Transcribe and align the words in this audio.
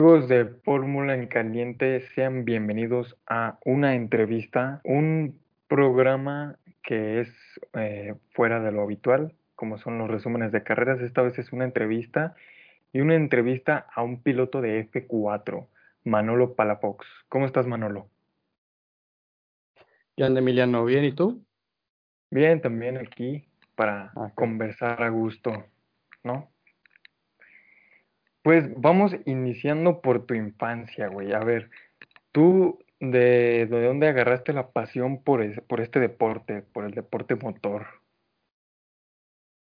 Amigos 0.00 0.28
de 0.28 0.44
Fórmula 0.64 1.14
en 1.16 1.26
Caliente, 1.26 2.00
sean 2.14 2.44
bienvenidos 2.44 3.16
a 3.26 3.58
una 3.64 3.96
entrevista, 3.96 4.80
un 4.84 5.40
programa 5.66 6.56
que 6.84 7.20
es 7.20 7.28
eh, 7.74 8.14
fuera 8.30 8.60
de 8.60 8.70
lo 8.70 8.82
habitual, 8.82 9.34
como 9.56 9.76
son 9.78 9.98
los 9.98 10.08
resúmenes 10.08 10.52
de 10.52 10.62
carreras. 10.62 11.00
Esta 11.00 11.22
vez 11.22 11.36
es 11.40 11.52
una 11.52 11.64
entrevista 11.64 12.36
y 12.92 13.00
una 13.00 13.16
entrevista 13.16 13.88
a 13.92 14.02
un 14.04 14.22
piloto 14.22 14.60
de 14.60 14.78
F4, 14.88 15.66
Manolo 16.04 16.54
Palafox. 16.54 17.04
¿Cómo 17.28 17.46
estás, 17.46 17.66
Manolo? 17.66 18.08
Bien, 20.16 20.36
Emiliano, 20.36 20.84
¿bien? 20.84 21.04
¿Y 21.04 21.12
tú? 21.12 21.44
Bien, 22.30 22.60
también 22.60 22.98
aquí 22.98 23.48
para 23.74 24.12
Ah, 24.14 24.28
qué- 24.28 24.34
conversar 24.36 25.02
a 25.02 25.08
gusto, 25.08 25.64
¿no? 26.22 26.52
Pues 28.48 28.64
vamos 28.80 29.12
iniciando 29.26 30.00
por 30.00 30.24
tu 30.24 30.32
infancia, 30.32 31.08
güey. 31.08 31.34
A 31.34 31.40
ver, 31.40 31.68
¿tú 32.32 32.78
de, 32.98 33.66
de 33.66 33.84
dónde 33.86 34.08
agarraste 34.08 34.54
la 34.54 34.70
pasión 34.72 35.22
por, 35.22 35.42
es- 35.42 35.60
por 35.68 35.82
este 35.82 36.00
deporte, 36.00 36.62
por 36.62 36.86
el 36.86 36.92
deporte 36.92 37.36
motor? 37.36 37.88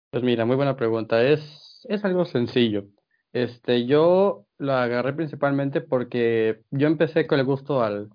Pues 0.09 0.21
mira, 0.21 0.43
muy 0.43 0.57
buena 0.57 0.75
pregunta. 0.75 1.23
Es, 1.23 1.87
es 1.87 2.03
algo 2.03 2.25
sencillo. 2.25 2.83
Este, 3.31 3.85
yo 3.85 4.47
lo 4.57 4.73
agarré 4.73 5.13
principalmente 5.13 5.79
porque 5.79 6.59
yo 6.69 6.87
empecé 6.87 7.25
con 7.25 7.39
el 7.39 7.45
gusto 7.45 7.81
al, 7.81 8.09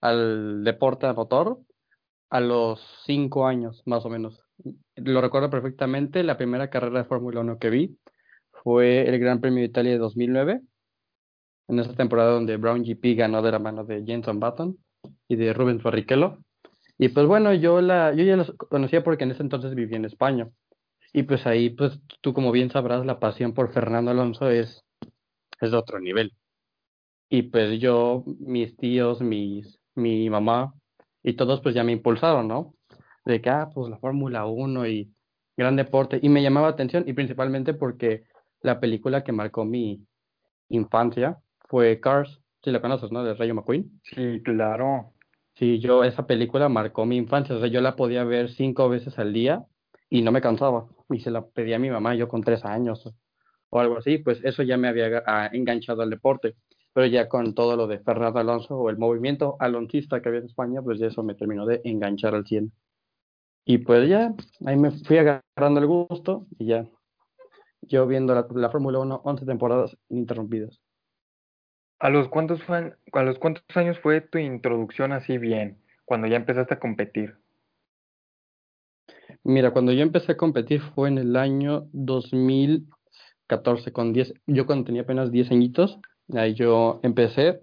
al 0.00 0.62
deporte 0.62 1.12
motor 1.12 1.58
a 2.30 2.38
los 2.38 3.02
cinco 3.04 3.48
años, 3.48 3.82
más 3.84 4.06
o 4.06 4.10
menos. 4.10 4.44
Lo 4.94 5.20
recuerdo 5.20 5.50
perfectamente. 5.50 6.22
La 6.22 6.36
primera 6.36 6.70
carrera 6.70 7.00
de 7.00 7.04
Fórmula 7.08 7.40
1 7.40 7.58
que 7.58 7.70
vi 7.70 7.98
fue 8.64 9.06
el 9.08 9.18
Gran 9.20 9.40
Premio 9.40 9.60
de 9.60 9.66
Italia 9.66 9.92
de 9.92 9.98
2009, 9.98 10.62
en 11.68 11.78
esa 11.78 11.94
temporada 11.94 12.32
donde 12.32 12.56
Brown 12.56 12.82
GP 12.82 13.16
ganó 13.16 13.42
de 13.42 13.52
la 13.52 13.58
mano 13.58 13.84
de 13.84 14.02
Jenson 14.04 14.40
Button 14.40 14.76
y 15.28 15.36
de 15.36 15.52
Rubens 15.52 15.82
Barrichello. 15.82 16.38
Y 16.98 17.10
pues 17.10 17.26
bueno, 17.26 17.52
yo 17.52 17.80
la, 17.80 18.14
yo 18.14 18.24
ya 18.24 18.36
los 18.36 18.52
conocía 18.52 19.04
porque 19.04 19.24
en 19.24 19.32
ese 19.32 19.42
entonces 19.42 19.74
vivía 19.74 19.98
en 19.98 20.06
España. 20.06 20.48
Y 21.12 21.24
pues 21.24 21.46
ahí, 21.46 21.70
pues 21.70 22.00
tú 22.22 22.32
como 22.32 22.52
bien 22.52 22.70
sabrás, 22.70 23.04
la 23.04 23.20
pasión 23.20 23.52
por 23.52 23.72
Fernando 23.72 24.10
Alonso 24.10 24.50
es, 24.50 24.82
es 25.60 25.70
de 25.70 25.76
otro 25.76 26.00
nivel. 26.00 26.32
Y 27.28 27.42
pues 27.42 27.80
yo, 27.80 28.24
mis 28.40 28.76
tíos, 28.76 29.20
mis, 29.20 29.78
mi 29.94 30.30
mamá 30.30 30.72
y 31.22 31.34
todos 31.34 31.60
pues 31.60 31.74
ya 31.74 31.84
me 31.84 31.92
impulsaron, 31.92 32.48
¿no? 32.48 32.74
De 33.24 33.40
que, 33.40 33.50
ah, 33.50 33.68
pues 33.74 33.90
la 33.90 33.98
Fórmula 33.98 34.46
1 34.46 34.86
y 34.86 35.12
gran 35.56 35.76
deporte. 35.76 36.18
Y 36.22 36.28
me 36.28 36.42
llamaba 36.42 36.68
atención 36.68 37.04
y 37.06 37.12
principalmente 37.12 37.74
porque 37.74 38.24
la 38.64 38.80
película 38.80 39.22
que 39.22 39.32
marcó 39.32 39.64
mi 39.64 40.04
infancia 40.70 41.38
fue 41.68 42.00
Cars, 42.00 42.40
si 42.62 42.70
la 42.70 42.80
conoces, 42.80 43.12
¿no? 43.12 43.22
De 43.22 43.34
Rayo 43.34 43.54
McQueen. 43.54 44.00
Sí, 44.02 44.40
claro. 44.42 45.12
Sí, 45.54 45.78
yo 45.78 46.02
esa 46.02 46.26
película 46.26 46.68
marcó 46.70 47.04
mi 47.04 47.16
infancia, 47.16 47.54
o 47.54 47.60
sea, 47.60 47.68
yo 47.68 47.82
la 47.82 47.94
podía 47.94 48.24
ver 48.24 48.50
cinco 48.50 48.88
veces 48.88 49.18
al 49.18 49.34
día 49.34 49.64
y 50.08 50.22
no 50.22 50.32
me 50.32 50.40
cansaba. 50.40 50.86
Y 51.10 51.20
se 51.20 51.30
la 51.30 51.44
pedía 51.44 51.76
a 51.76 51.78
mi 51.78 51.90
mamá, 51.90 52.14
yo 52.14 52.26
con 52.26 52.42
tres 52.42 52.64
años 52.64 53.06
o, 53.70 53.78
algo 53.78 53.98
así, 53.98 54.18
pues 54.18 54.42
eso 54.44 54.62
ya 54.62 54.78
me 54.78 54.88
había 54.88 55.22
enganchado 55.52 56.00
al 56.02 56.10
deporte. 56.10 56.56
Pero 56.94 57.06
ya 57.06 57.28
con 57.28 57.54
todo 57.54 57.76
lo 57.76 57.86
de 57.86 57.98
Fernando 57.98 58.38
Alonso 58.38 58.78
o 58.78 58.88
el 58.88 58.96
movimiento 58.96 59.56
aloncista 59.58 60.22
que 60.22 60.28
había 60.30 60.40
en 60.40 60.46
España, 60.46 60.80
pues 60.80 60.98
ya 60.98 61.08
eso 61.08 61.22
me 61.22 61.34
terminó 61.34 61.66
de 61.66 61.82
enganchar 61.84 62.34
al 62.34 62.46
100. 62.46 62.72
Y 63.66 63.78
pues 63.78 64.08
ya, 64.08 64.34
ahí 64.64 64.76
me 64.76 64.90
fui 64.90 65.18
agarrando 65.18 65.80
el 65.80 65.86
gusto 65.86 66.46
y 66.58 66.66
ya, 66.66 66.86
yo 67.88 68.06
viendo 68.06 68.34
la, 68.34 68.46
la 68.54 68.70
Fórmula 68.70 68.98
1, 68.98 69.22
11 69.24 69.46
temporadas 69.46 69.96
ininterrumpidas. 70.08 70.80
¿A 71.98 72.10
los 72.10 72.28
cuántos 72.28 72.60
a 72.68 73.22
los 73.22 73.38
cuántos 73.38 73.64
años 73.74 73.98
fue 74.00 74.20
tu 74.20 74.38
introducción 74.38 75.12
así 75.12 75.38
bien, 75.38 75.78
cuando 76.04 76.26
ya 76.26 76.36
empezaste 76.36 76.74
a 76.74 76.80
competir? 76.80 77.36
Mira, 79.42 79.72
cuando 79.72 79.92
yo 79.92 80.02
empecé 80.02 80.32
a 80.32 80.36
competir 80.36 80.80
fue 80.94 81.08
en 81.08 81.18
el 81.18 81.36
año 81.36 81.88
2014, 81.92 83.92
con 83.92 84.12
10, 84.12 84.34
yo 84.46 84.66
cuando 84.66 84.86
tenía 84.86 85.02
apenas 85.02 85.30
10 85.30 85.50
añitos, 85.50 85.98
ahí 86.34 86.54
yo 86.54 87.00
empecé, 87.02 87.60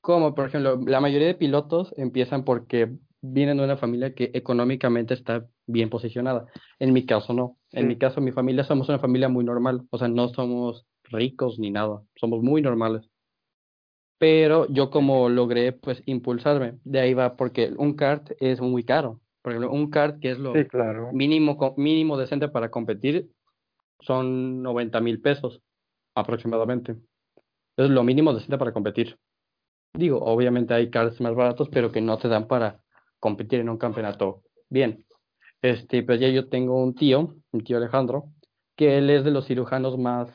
como 0.00 0.34
por 0.34 0.48
ejemplo, 0.48 0.80
la 0.86 1.00
mayoría 1.00 1.28
de 1.28 1.34
pilotos 1.34 1.94
empiezan 1.96 2.44
porque 2.44 2.92
vienen 3.22 3.56
de 3.56 3.64
una 3.64 3.76
familia 3.76 4.14
que 4.14 4.30
económicamente 4.34 5.14
está 5.14 5.46
bien 5.66 5.88
posicionada. 5.88 6.46
En 6.78 6.92
mi 6.92 7.06
caso 7.06 7.32
no, 7.32 7.56
en 7.70 7.86
mi 7.86 7.94
Sí. 7.94 7.98
caso 8.00 8.20
mi 8.20 8.32
familia 8.32 8.64
somos 8.64 8.88
una 8.88 8.98
familia 8.98 9.28
muy 9.28 9.44
normal, 9.44 9.82
o 9.90 9.98
sea, 9.98 10.08
no 10.08 10.28
somos 10.28 10.84
ricos 11.04 11.58
ni 11.58 11.70
nada, 11.70 12.02
somos 12.16 12.42
muy 12.42 12.60
normales. 12.62 13.08
Pero 14.18 14.68
yo 14.68 14.90
como 14.90 15.28
logré 15.28 15.72
pues 15.72 16.02
impulsarme, 16.06 16.78
de 16.84 17.00
ahí 17.00 17.14
va 17.14 17.36
porque 17.36 17.72
un 17.76 17.94
kart 17.94 18.30
es 18.40 18.60
muy 18.60 18.84
caro. 18.84 19.20
Por 19.42 19.52
ejemplo, 19.52 19.72
un 19.72 19.90
kart 19.90 20.20
que 20.20 20.30
es 20.32 20.38
lo 20.38 20.54
Sí, 20.54 20.64
claro. 20.66 21.10
mínimo, 21.12 21.74
mínimo 21.76 22.16
decente 22.16 22.48
para 22.48 22.70
competir 22.70 23.30
son 24.00 24.62
90 24.62 25.00
mil 25.00 25.20
pesos 25.20 25.60
aproximadamente. 26.14 26.96
Es 27.76 27.88
lo 27.90 28.04
mínimo 28.04 28.32
decente 28.34 28.58
para 28.58 28.72
competir. 28.72 29.16
Digo, 29.94 30.18
obviamente 30.22 30.74
hay 30.74 30.90
karts 30.90 31.20
más 31.20 31.34
baratos, 31.34 31.68
pero 31.68 31.90
que 31.92 32.00
no 32.00 32.18
te 32.18 32.28
dan 32.28 32.46
para 32.46 32.82
competir 33.22 33.60
en 33.60 33.68
un 33.68 33.78
campeonato 33.78 34.42
bien. 34.68 35.06
Este, 35.62 36.02
pues 36.02 36.18
ya 36.18 36.28
yo 36.28 36.48
tengo 36.48 36.82
un 36.82 36.94
tío, 36.94 37.36
mi 37.52 37.62
tío 37.62 37.76
Alejandro, 37.76 38.24
que 38.76 38.98
él 38.98 39.10
es 39.10 39.22
de 39.24 39.30
los 39.30 39.46
cirujanos 39.46 39.96
más, 39.96 40.28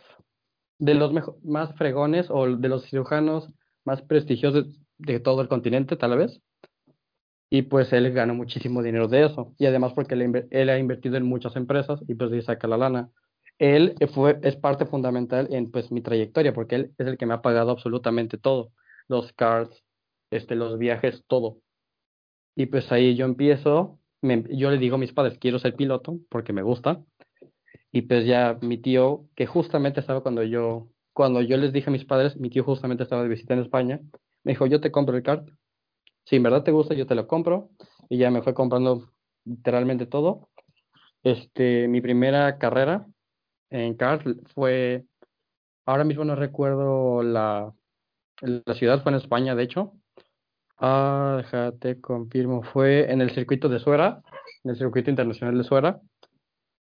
de 0.80 0.94
los 0.94 1.12
más 1.44 1.76
fregones 1.76 2.28
o 2.30 2.48
de 2.48 2.70
los 2.70 2.86
cirujanos 2.86 3.50
más 3.84 4.02
prestigiosos 4.02 4.80
de 4.98 5.20
todo 5.20 5.42
el 5.42 5.50
continente, 5.50 5.98
tal 5.98 6.18
vez. 6.18 6.42
Y 7.50 7.64
pues 7.64 7.92
él 7.92 8.12
gana 8.14 8.32
muchísimo 8.32 8.82
dinero 8.82 9.10
de 9.10 9.26
eso. 9.26 9.54
Y 9.58 9.66
además 9.66 9.94
porque 9.94 10.16
él, 10.50 10.70
ha 10.70 10.80
invertido 10.80 11.18
en 11.18 11.26
muchas 11.26 11.58
empresas 11.58 12.00
y 12.08 12.16
pues 12.16 12.32
ahí 12.32 12.42
saca 12.42 12.68
la 12.68 12.78
lana. 12.78 13.10
Él 13.60 13.96
fue, 14.14 14.40
es 14.44 14.56
parte 14.56 14.86
fundamental 14.86 15.48
en 15.52 15.72
pues 15.72 15.92
mi 15.92 16.02
trayectoria 16.02 16.54
porque 16.54 16.76
él 16.76 16.94
es 16.98 17.08
el 17.08 17.18
que 17.18 17.26
me 17.26 17.34
ha 17.34 17.42
pagado 17.42 17.72
absolutamente 17.72 18.38
todo. 18.38 18.72
Los 19.10 19.34
cards, 19.34 19.84
este, 20.32 20.56
los 20.56 20.78
viajes, 20.78 21.24
todo. 21.28 21.58
Y 22.60 22.66
pues 22.66 22.92
ahí 22.92 23.16
yo 23.16 23.26
empiezo, 23.26 24.00
yo 24.24 24.72
le 24.72 24.80
digo 24.80 24.96
a 24.96 24.98
mis 24.98 25.14
padres, 25.14 25.38
quiero 25.38 25.60
ser 25.60 25.76
piloto 25.76 26.18
porque 26.28 26.54
me 26.54 26.64
gusta. 26.64 27.04
Y 27.92 28.02
pues 28.02 28.26
ya 28.26 28.58
mi 28.64 28.80
tío, 28.80 29.26
que 29.36 29.46
justamente 29.46 30.00
estaba 30.00 30.22
cuando 30.22 30.42
yo, 30.42 30.88
cuando 31.14 31.44
yo 31.44 31.56
les 31.58 31.72
dije 31.72 31.92
a 31.92 31.94
mis 31.94 32.06
padres, 32.06 32.36
mi 32.36 32.50
tío 32.50 32.64
justamente 32.64 33.04
estaba 33.04 33.22
de 33.22 33.30
visita 33.30 33.54
en 33.54 33.60
España, 33.60 34.00
me 34.44 34.54
dijo, 34.54 34.66
yo 34.66 34.82
te 34.82 34.90
compro 34.90 35.16
el 35.16 35.22
kart. 35.22 35.48
Si 36.26 36.38
en 36.38 36.42
verdad 36.42 36.64
te 36.64 36.72
gusta, 36.72 36.96
yo 36.96 37.06
te 37.06 37.14
lo 37.14 37.28
compro. 37.28 37.70
Y 38.10 38.18
ya 38.18 38.32
me 38.32 38.42
fue 38.42 38.56
comprando 38.56 39.12
literalmente 39.46 40.08
todo. 40.08 40.50
Este, 41.22 41.88
mi 41.88 42.02
primera 42.02 42.58
carrera 42.58 43.06
en 43.70 43.94
kart 43.94 44.26
fue, 44.56 45.06
ahora 45.86 46.06
mismo 46.06 46.26
no 46.26 46.36
recuerdo 46.36 47.22
la, 47.22 47.72
la 48.42 48.74
ciudad, 48.74 49.04
fue 49.04 49.12
en 49.12 49.20
España, 49.20 49.54
de 49.54 49.62
hecho. 49.62 49.94
Ah, 50.80 51.36
déjate, 51.38 52.00
confirmo, 52.00 52.62
fue 52.62 53.12
en 53.12 53.22
el 53.22 53.32
circuito 53.32 53.68
de 53.68 53.80
Suera, 53.80 54.22
en 54.64 54.72
el 54.72 54.78
circuito 54.78 55.10
internacional 55.10 55.58
de 55.58 55.64
Suera. 55.64 56.00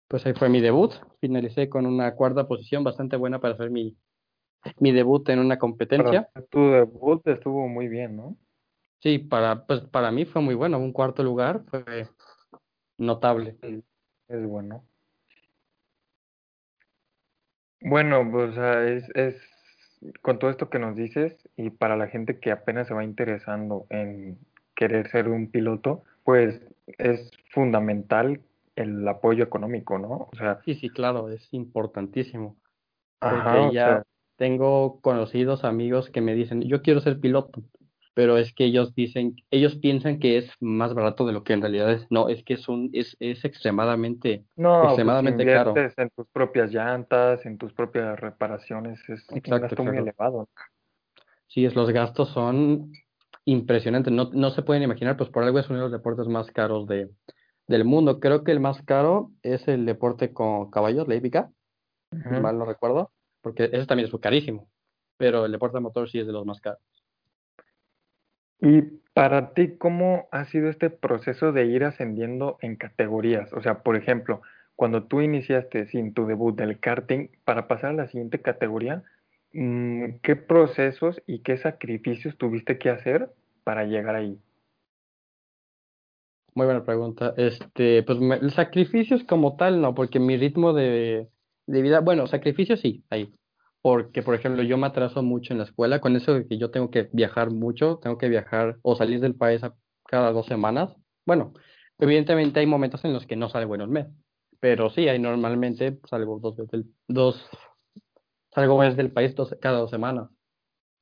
Pues 0.08 0.24
ahí 0.26 0.34
fue 0.34 0.48
mi 0.48 0.60
debut. 0.60 0.92
Finalicé 1.20 1.68
con 1.68 1.86
una 1.86 2.14
cuarta 2.14 2.46
posición 2.46 2.84
bastante 2.84 3.16
buena 3.16 3.40
para 3.40 3.54
hacer 3.54 3.70
mi, 3.70 3.96
mi 4.78 4.92
debut 4.92 5.28
en 5.30 5.38
una 5.38 5.58
competencia. 5.58 6.28
tu 6.50 6.70
debut 6.70 7.26
estuvo 7.26 7.66
muy 7.68 7.88
bien, 7.88 8.16
¿no? 8.16 8.36
Sí, 9.00 9.18
para, 9.18 9.66
pues 9.66 9.80
para 9.80 10.10
mí 10.10 10.24
fue 10.24 10.42
muy 10.42 10.54
bueno. 10.54 10.78
Un 10.78 10.92
cuarto 10.92 11.22
lugar 11.22 11.64
fue 11.70 12.08
notable. 12.98 13.56
Es 14.28 14.46
bueno. 14.46 14.84
Bueno, 17.80 18.28
pues 18.30 18.54
sea, 18.54 18.84
es, 18.84 19.04
es 19.14 19.55
con 20.22 20.38
todo 20.38 20.50
esto 20.50 20.68
que 20.70 20.78
nos 20.78 20.96
dices 20.96 21.36
y 21.56 21.70
para 21.70 21.96
la 21.96 22.08
gente 22.08 22.38
que 22.38 22.50
apenas 22.52 22.86
se 22.88 22.94
va 22.94 23.04
interesando 23.04 23.86
en 23.90 24.38
querer 24.74 25.08
ser 25.10 25.28
un 25.28 25.50
piloto, 25.50 26.04
pues 26.24 26.60
es 26.98 27.30
fundamental 27.50 28.40
el 28.76 29.06
apoyo 29.08 29.44
económico, 29.44 29.98
¿no? 29.98 30.28
O 30.32 30.36
sea, 30.36 30.60
Sí, 30.64 30.74
sí, 30.74 30.88
claro, 30.90 31.30
es 31.30 31.48
importantísimo. 31.52 32.56
ajá, 33.20 33.52
Porque 33.52 33.68
o 33.68 33.72
ya 33.72 33.84
sea, 33.84 34.02
tengo 34.36 35.00
conocidos 35.00 35.64
amigos 35.64 36.10
que 36.10 36.20
me 36.20 36.34
dicen, 36.34 36.62
yo 36.62 36.82
quiero 36.82 37.00
ser 37.00 37.18
piloto, 37.20 37.62
pero 38.16 38.38
es 38.38 38.54
que 38.54 38.64
ellos 38.64 38.94
dicen, 38.94 39.36
ellos 39.50 39.76
piensan 39.76 40.18
que 40.18 40.38
es 40.38 40.50
más 40.58 40.94
barato 40.94 41.26
de 41.26 41.34
lo 41.34 41.44
que 41.44 41.52
en 41.52 41.60
realidad 41.60 41.92
es. 41.92 42.06
No, 42.08 42.30
es 42.30 42.42
que 42.44 42.54
es 42.54 42.66
un, 42.66 42.88
es, 42.94 43.14
es 43.20 43.44
extremadamente, 43.44 44.46
no, 44.56 44.80
pues 44.80 44.88
extremadamente 44.88 45.44
caro. 45.44 45.74
en 45.76 46.08
tus 46.16 46.26
propias 46.28 46.72
llantas, 46.72 47.44
en 47.44 47.58
tus 47.58 47.74
propias 47.74 48.18
reparaciones, 48.18 49.06
es 49.10 49.28
un 49.30 49.36
Exacto, 49.36 49.60
gasto 49.66 49.84
muy 49.84 49.98
elevado. 49.98 50.48
Sí, 51.48 51.66
es, 51.66 51.74
los 51.74 51.90
gastos 51.90 52.30
son 52.30 52.90
impresionantes. 53.44 54.14
No, 54.14 54.30
no 54.32 54.50
se 54.50 54.62
pueden 54.62 54.82
imaginar, 54.82 55.18
pues 55.18 55.28
por 55.28 55.42
algo 55.44 55.58
es 55.58 55.68
uno 55.68 55.78
de 55.80 55.82
los 55.84 55.92
deportes 55.92 56.26
más 56.26 56.50
caros 56.52 56.86
de, 56.86 57.10
del 57.68 57.84
mundo. 57.84 58.18
Creo 58.18 58.44
que 58.44 58.52
el 58.52 58.60
más 58.60 58.80
caro 58.82 59.30
es 59.42 59.68
el 59.68 59.84
deporte 59.84 60.32
con 60.32 60.70
caballos, 60.70 61.06
la 61.06 61.16
hípica, 61.16 61.50
si 62.12 62.16
Ujú. 62.16 62.40
mal 62.40 62.58
no 62.58 62.64
recuerdo, 62.64 63.12
porque 63.42 63.64
ese 63.72 63.86
también 63.86 64.08
es 64.08 64.20
carísimo. 64.20 64.68
pero 65.18 65.46
el 65.46 65.52
deporte 65.52 65.80
motor 65.80 66.10
sí 66.10 66.18
es 66.20 66.26
de 66.26 66.32
los 66.32 66.46
más 66.46 66.60
caros. 66.60 66.80
Y 68.60 68.82
para 69.14 69.54
ti, 69.54 69.76
¿cómo 69.78 70.28
ha 70.30 70.44
sido 70.46 70.68
este 70.68 70.90
proceso 70.90 71.52
de 71.52 71.66
ir 71.66 71.84
ascendiendo 71.84 72.58
en 72.60 72.76
categorías? 72.76 73.52
O 73.54 73.62
sea, 73.62 73.82
por 73.82 73.96
ejemplo, 73.96 74.42
cuando 74.76 75.04
tú 75.04 75.20
iniciaste 75.22 75.86
sin 75.86 76.12
tu 76.14 76.26
debut 76.26 76.56
del 76.56 76.78
karting, 76.80 77.28
para 77.44 77.66
pasar 77.68 77.90
a 77.90 77.94
la 77.94 78.08
siguiente 78.08 78.42
categoría, 78.42 79.04
mm, 79.52 80.16
¿qué 80.22 80.36
procesos 80.36 81.22
y 81.26 81.40
qué 81.42 81.56
sacrificios 81.58 82.36
tuviste 82.38 82.78
que 82.78 82.90
hacer 82.90 83.30
para 83.64 83.84
llegar 83.84 84.16
ahí? 84.16 84.38
Muy 86.54 86.66
buena 86.66 86.84
pregunta. 86.84 87.34
Este, 87.36 88.02
pues 88.02 88.18
me- 88.18 88.50
sacrificios 88.50 89.22
como 89.24 89.56
tal, 89.56 89.80
no, 89.80 89.94
porque 89.94 90.18
mi 90.20 90.36
ritmo 90.36 90.72
de, 90.72 91.28
de 91.66 91.82
vida, 91.82 92.00
bueno, 92.00 92.26
sacrificios 92.26 92.80
sí, 92.80 93.04
ahí. 93.10 93.32
Porque, 93.86 94.20
por 94.24 94.34
ejemplo, 94.34 94.64
yo 94.64 94.76
me 94.78 94.88
atraso 94.88 95.22
mucho 95.22 95.52
en 95.52 95.58
la 95.58 95.64
escuela, 95.64 96.00
con 96.00 96.16
eso 96.16 96.34
de 96.34 96.48
que 96.48 96.58
yo 96.58 96.72
tengo 96.72 96.90
que 96.90 97.08
viajar 97.12 97.52
mucho, 97.52 97.98
tengo 98.02 98.18
que 98.18 98.28
viajar 98.28 98.78
o 98.82 98.96
salir 98.96 99.20
del 99.20 99.36
país 99.36 99.62
a- 99.62 99.76
cada 100.08 100.32
dos 100.32 100.46
semanas. 100.46 100.92
Bueno, 101.24 101.52
evidentemente 101.98 102.58
hay 102.58 102.66
momentos 102.66 103.04
en 103.04 103.12
los 103.12 103.26
que 103.26 103.36
no 103.36 103.48
salgo 103.48 103.76
en 103.76 103.82
un 103.82 103.90
mes, 103.90 104.06
pero 104.58 104.90
sí, 104.90 105.06
hay 105.08 105.20
normalmente 105.20 106.00
salgo 106.10 106.40
dos 106.40 106.56
veces, 106.56 106.70
del- 106.72 106.94
dos, 107.06 107.48
salgo 108.54 108.78
veces 108.78 108.96
del 108.96 109.12
país 109.12 109.34
dos- 109.34 109.56
cada 109.60 109.78
dos 109.78 109.90
semanas. 109.90 110.28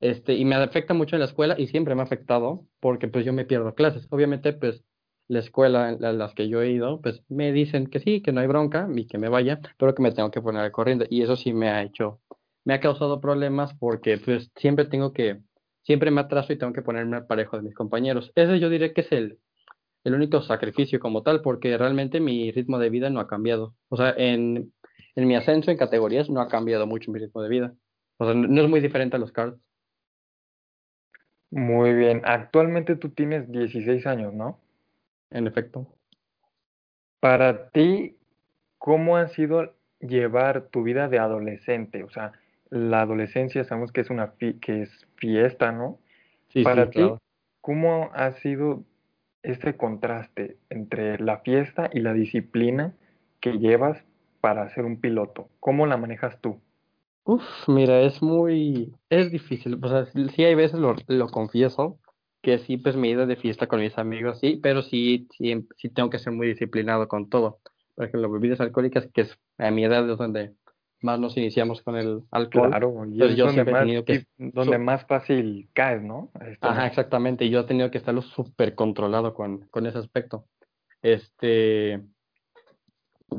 Este, 0.01 0.33
y 0.35 0.45
me 0.45 0.55
afecta 0.55 0.93
mucho 0.93 1.15
en 1.15 1.21
la 1.21 1.25
escuela 1.27 1.55
y 1.59 1.67
siempre 1.67 1.95
me 1.95 2.01
ha 2.01 2.05
afectado 2.05 2.67
porque 2.81 3.07
pues 3.09 3.25
yo 3.25 3.33
me 3.33 3.45
pierdo 3.45 3.75
clases. 3.75 4.07
Obviamente, 4.11 4.53
pues 4.53 4.83
la 5.29 5.39
escuela 5.39 5.93
la- 5.99 6.13
las 6.13 6.33
que 6.35 6.49
yo 6.49 6.61
he 6.61 6.71
ido, 6.71 7.01
pues 7.01 7.23
me 7.29 7.51
dicen 7.53 7.87
que 7.87 7.99
sí, 7.99 8.21
que 8.21 8.31
no 8.33 8.41
hay 8.41 8.47
bronca 8.47 8.87
y 8.95 9.07
que 9.07 9.17
me 9.19 9.29
vaya, 9.29 9.61
pero 9.79 9.95
que 9.95 10.03
me 10.03 10.11
tengo 10.13 10.31
que 10.31 10.41
poner 10.41 10.61
al 10.63 10.71
corriente. 10.73 11.07
Y 11.09 11.23
eso 11.23 11.35
sí 11.37 11.53
me 11.53 11.69
ha 11.69 11.83
hecho, 11.83 12.21
me 12.65 12.73
ha 12.73 12.79
causado 12.79 13.21
problemas 13.21 13.73
porque 13.75 14.17
pues 14.17 14.51
siempre 14.55 14.85
tengo 14.85 15.13
que, 15.13 15.39
siempre 15.83 16.11
me 16.11 16.21
atraso 16.21 16.51
y 16.51 16.57
tengo 16.57 16.73
que 16.73 16.81
ponerme 16.81 17.17
al 17.17 17.27
parejo 17.27 17.57
de 17.57 17.63
mis 17.63 17.75
compañeros. 17.75 18.31
Ese 18.35 18.59
yo 18.59 18.69
diré 18.69 18.93
que 18.93 19.01
es 19.01 19.11
el, 19.11 19.39
el 20.03 20.13
único 20.15 20.41
sacrificio 20.41 20.99
como 20.99 21.23
tal, 21.23 21.41
porque 21.41 21.77
realmente 21.77 22.19
mi 22.19 22.51
ritmo 22.51 22.79
de 22.79 22.89
vida 22.89 23.09
no 23.09 23.19
ha 23.19 23.27
cambiado. 23.27 23.75
O 23.89 23.97
sea, 23.97 24.13
en, 24.17 24.73
en 25.15 25.27
mi 25.27 25.35
ascenso 25.35 25.71
en 25.71 25.77
categorías 25.77 26.29
no 26.29 26.41
ha 26.41 26.47
cambiado 26.47 26.87
mucho 26.87 27.11
mi 27.11 27.19
ritmo 27.19 27.41
de 27.41 27.49
vida. 27.49 27.73
O 28.17 28.25
sea, 28.25 28.33
no 28.33 28.47
no 28.47 28.61
es 28.63 28.69
muy 28.69 28.81
diferente 28.81 29.15
a 29.15 29.19
los 29.19 29.31
cards. 29.31 29.59
Muy 31.51 31.93
bien. 31.93 32.21
Actualmente 32.25 32.95
tú 32.95 33.09
tienes 33.09 33.49
16 33.51 34.05
años, 34.07 34.33
¿no? 34.33 34.59
En 35.29 35.47
efecto. 35.47 35.87
Para 37.19 37.69
ti, 37.69 38.17
¿cómo 38.77 39.17
ha 39.17 39.27
sido 39.29 39.73
llevar 39.99 40.69
tu 40.69 40.83
vida 40.83 41.07
de 41.07 41.19
adolescente? 41.19 42.03
O 42.03 42.09
sea, 42.09 42.33
la 42.69 43.01
adolescencia 43.01 43.63
sabemos 43.63 43.91
que 43.91 44.01
es 44.01 44.09
una 44.09 44.27
fi- 44.29 44.59
que 44.59 44.83
es 44.83 45.07
fiesta, 45.17 45.71
¿no? 45.71 45.99
Sí, 46.49 46.63
Para 46.63 46.87
sí, 46.87 46.89
ti, 46.89 46.93
claro. 46.93 47.19
¿cómo 47.61 48.11
ha 48.13 48.33
sido 48.33 48.83
este 49.43 49.77
contraste 49.77 50.57
entre 50.69 51.19
la 51.19 51.39
fiesta 51.39 51.89
y 51.93 52.01
la 52.01 52.13
disciplina 52.13 52.95
que 53.41 53.53
llevas 53.59 54.03
para 54.41 54.69
ser 54.69 54.85
un 54.85 54.99
piloto? 55.01 55.49
¿Cómo 55.59 55.85
la 55.87 55.97
manejas 55.97 56.39
tú? 56.41 56.61
Uf, 57.23 57.43
mira, 57.67 58.01
es 58.01 58.21
muy, 58.21 58.93
es 59.09 59.31
difícil. 59.31 59.79
O 59.83 59.89
sea, 59.89 60.05
sí 60.05 60.27
sí 60.29 60.43
hay 60.43 60.53
veces 60.55 60.79
lo, 60.79 60.95
lo 61.07 61.27
confieso, 61.29 61.99
que 62.41 62.59
sí, 62.59 62.77
pues 62.77 62.95
me 62.95 63.07
he 63.07 63.11
ido 63.11 63.25
de 63.25 63.35
fiesta 63.35 63.67
con 63.67 63.79
mis 63.79 63.97
amigos, 63.97 64.39
sí, 64.39 64.59
pero 64.61 64.83
sí, 64.83 65.27
sí, 65.37 65.67
sí 65.77 65.89
tengo 65.89 66.09
que 66.11 66.19
ser 66.19 66.33
muy 66.33 66.47
disciplinado 66.47 67.07
con 67.07 67.29
todo. 67.29 67.59
Por 67.95 68.05
ejemplo, 68.05 68.29
bebidas 68.31 68.59
alcohólicas, 68.61 69.07
que 69.11 69.21
es 69.21 69.39
a 69.57 69.71
mi 69.71 69.83
edad 69.85 70.07
es 70.09 70.17
donde 70.17 70.53
más 71.05 71.19
nos 71.19 71.37
iniciamos 71.37 71.81
con 71.81 71.95
el 71.95 72.23
alcohol, 72.31 72.69
Claro, 72.69 73.05
y 73.09 73.23
es 73.23 73.37
yo 73.37 73.45
donde 73.45 73.63
siempre 73.63 73.71
he 73.71 73.73
más, 73.73 73.81
tenido 73.83 74.03
que, 74.03 74.25
donde 74.37 74.77
más 74.77 75.05
fácil 75.05 75.69
caes, 75.73 76.01
¿no? 76.03 76.31
Este, 76.41 76.57
ajá, 76.59 76.87
exactamente, 76.87 77.45
y 77.45 77.49
yo 77.51 77.61
he 77.61 77.63
tenido 77.63 77.89
que 77.91 77.97
estarlo 77.99 78.21
súper 78.21 78.75
controlado 78.75 79.33
con, 79.33 79.59
con 79.69 79.85
ese 79.85 79.99
aspecto. 79.99 80.45
Este, 81.01 82.01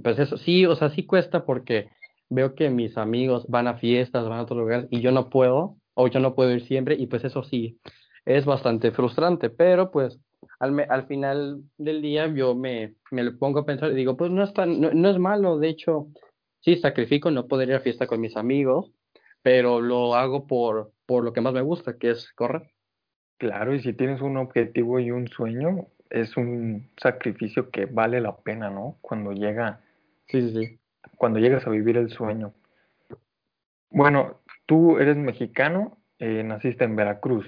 Pues 0.02 0.18
eso, 0.18 0.36
sí, 0.36 0.66
o 0.66 0.74
sea, 0.76 0.90
sí 0.90 1.04
cuesta 1.06 1.44
porque 1.44 1.88
veo 2.28 2.54
que 2.54 2.70
mis 2.70 2.96
amigos 2.98 3.46
van 3.48 3.66
a 3.68 3.74
fiestas, 3.78 4.28
van 4.28 4.38
a 4.40 4.42
otros 4.42 4.58
lugares 4.58 4.86
y 4.90 5.00
yo 5.00 5.12
no 5.12 5.30
puedo, 5.30 5.76
o 5.94 6.08
yo 6.08 6.20
no 6.20 6.34
puedo 6.34 6.50
ir 6.52 6.64
siempre, 6.66 6.94
y 6.96 7.06
pues 7.06 7.24
eso 7.24 7.42
sí, 7.42 7.78
es 8.24 8.44
bastante 8.44 8.90
frustrante, 8.90 9.50
pero 9.50 9.90
pues 9.90 10.18
al, 10.58 10.72
me- 10.72 10.84
al 10.84 11.06
final 11.06 11.62
del 11.78 12.02
día 12.02 12.26
yo 12.28 12.54
me, 12.54 12.94
me 13.10 13.22
lo 13.22 13.38
pongo 13.38 13.60
a 13.60 13.66
pensar 13.66 13.92
y 13.92 13.94
digo, 13.94 14.16
pues 14.16 14.30
no 14.30 14.42
es 14.42 14.52
tan, 14.52 14.80
no, 14.80 14.90
no 14.92 15.08
es 15.08 15.18
malo, 15.18 15.58
de 15.58 15.68
hecho, 15.68 16.08
sí, 16.66 16.76
sacrifico 16.76 17.30
no 17.30 17.46
poder 17.46 17.68
ir 17.68 17.76
a 17.76 17.80
fiesta 17.80 18.06
con 18.08 18.20
mis 18.20 18.36
amigos, 18.36 18.90
pero 19.42 19.80
lo 19.80 20.16
hago 20.16 20.46
por, 20.48 20.92
por 21.06 21.22
lo 21.24 21.32
que 21.32 21.40
más 21.40 21.54
me 21.54 21.62
gusta, 21.62 21.96
que 21.96 22.10
es 22.10 22.32
correr. 22.32 22.70
Claro, 23.38 23.72
y 23.72 23.80
si 23.80 23.92
tienes 23.92 24.20
un 24.20 24.36
objetivo 24.36 24.98
y 24.98 25.12
un 25.12 25.28
sueño, 25.28 25.86
es 26.10 26.36
un 26.36 26.90
sacrificio 27.00 27.70
que 27.70 27.86
vale 27.86 28.20
la 28.20 28.36
pena, 28.36 28.68
¿no? 28.68 28.98
Cuando 29.00 29.32
llega, 29.32 29.80
Sí, 30.26 30.40
sí, 30.42 30.50
sí. 30.66 30.78
cuando 31.16 31.38
llegas 31.38 31.64
a 31.66 31.70
vivir 31.70 31.96
el 31.98 32.10
sueño. 32.10 32.52
Bueno, 33.90 34.40
tú 34.66 34.98
eres 34.98 35.16
mexicano, 35.16 35.98
eh, 36.18 36.42
naciste 36.42 36.84
en 36.84 36.96
Veracruz. 36.96 37.46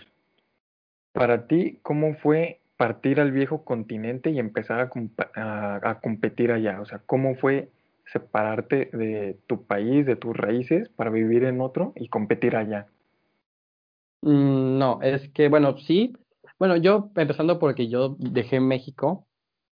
Para 1.13 1.49
ti, 1.49 1.81
¿cómo 1.83 2.15
fue 2.15 2.61
partir 2.77 3.21
al 3.21 3.33
viejo 3.33 3.65
continente 3.65 4.31
y 4.31 4.39
empezar 4.39 4.81
a, 4.81 4.91
a- 5.35 5.91
a 5.91 6.01
competir 6.01 6.53
allá? 6.53 6.81
O 6.81 6.85
sea, 6.87 7.01
¿cómo 7.05 7.35
fue 7.35 7.71
separarte 8.13 8.91
de 8.93 9.39
tu 9.47 9.67
país, 9.67 10.07
de 10.07 10.17
tus 10.17 10.37
raíces, 10.37 10.89
para 10.91 11.11
vivir 11.11 11.45
en 11.45 11.61
otro 11.61 11.93
y 11.97 12.09
competir 12.09 12.57
allá? 12.57 12.89
Mm, 14.23 14.79
no, 14.79 15.01
es 15.03 15.29
que, 15.31 15.49
bueno, 15.49 15.77
sí, 15.79 16.13
bueno, 16.59 16.77
yo 16.77 17.11
empezando 17.17 17.59
porque 17.59 17.89
yo 17.89 18.17
dejé 18.19 18.61
México 18.61 19.27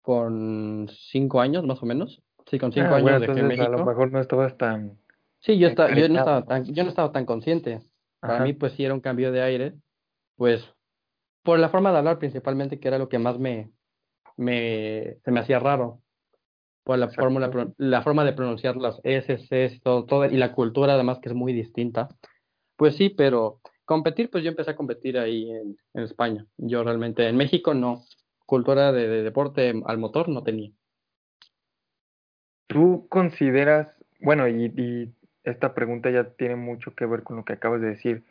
con 0.03 0.88
cinco 1.11 1.41
años 1.41 1.65
más 1.65 1.82
o 1.82 1.87
menos. 1.87 2.23
Sí, 2.50 2.59
con 2.59 2.73
cinco 2.73 2.87
Ah, 2.87 3.00
bueno, 3.00 3.19
años 3.19 3.21
dejé 3.21 3.43
entonces 3.43 3.61
a 3.61 3.69
lo 3.69 3.79
México. 3.79 3.91
mejor 3.91 4.12
no 4.12 4.21
estabas 4.21 4.56
tan 4.56 4.99
Sí, 5.41 5.59
yo 5.59 5.69
estaba, 5.69 5.88
yo 5.94 6.09
no 6.09 6.19
estaba 6.19 6.44
tan, 6.44 6.65
yo 6.65 6.82
no 6.82 6.88
estaba 6.91 7.12
tan 7.12 7.27
consciente. 7.27 7.81
Para 8.21 8.41
mí, 8.44 8.53
pues 8.53 8.73
sí 8.75 8.85
era 8.85 8.94
un 8.94 9.00
cambio 9.00 9.32
de 9.32 9.43
aire, 9.43 9.75
pues 10.37 10.69
por 11.43 11.59
la 11.59 11.71
forma 11.71 11.93
de 11.93 11.99
hablar 11.99 12.19
principalmente, 12.19 12.81
que 12.81 12.88
era 12.88 12.99
lo 12.99 13.09
que 13.09 13.19
más 13.19 13.38
me, 13.38 13.73
me, 14.37 15.19
se 15.25 15.31
me 15.31 15.41
hacía 15.41 15.59
raro, 15.59 16.03
por 16.90 16.98
la 16.98 17.08
fórmula, 17.08 17.46
exacto. 17.46 17.75
la 17.78 18.02
forma 18.02 18.25
de 18.25 18.32
pronunciar 18.32 18.76
las 18.76 19.00
S, 19.04 19.37
Cs, 19.37 19.81
todo, 19.81 20.04
todo, 20.06 20.25
y 20.25 20.37
la 20.37 20.52
cultura 20.52 20.94
además 20.94 21.20
que 21.20 21.28
es 21.28 21.34
muy 21.37 21.52
distinta. 21.52 22.08
Pues 22.76 22.96
sí, 22.96 23.10
pero 23.10 23.60
competir, 23.84 24.28
pues 24.28 24.42
yo 24.42 24.50
empecé 24.50 24.72
a 24.72 24.76
competir 24.76 25.16
ahí 25.16 25.50
en, 25.50 25.76
en 25.94 26.02
España. 26.02 26.46
Yo 26.56 26.82
realmente 26.82 27.29
en 27.29 27.36
México 27.36 27.74
no, 27.74 28.03
cultura 28.44 28.91
de, 28.91 29.06
de 29.06 29.22
deporte 29.22 29.72
al 29.84 29.98
motor 29.98 30.29
no 30.29 30.43
tenía. 30.43 30.72
¿Tú 32.67 33.06
consideras, 33.08 33.88
bueno, 34.20 34.48
y, 34.48 34.65
y 34.76 35.12
esta 35.44 35.74
pregunta 35.74 36.10
ya 36.10 36.24
tiene 36.24 36.56
mucho 36.56 36.94
que 36.94 37.06
ver 37.06 37.22
con 37.22 37.36
lo 37.36 37.44
que 37.44 37.53
acabas 37.53 37.81
de 37.81 37.91
decir, 37.91 38.24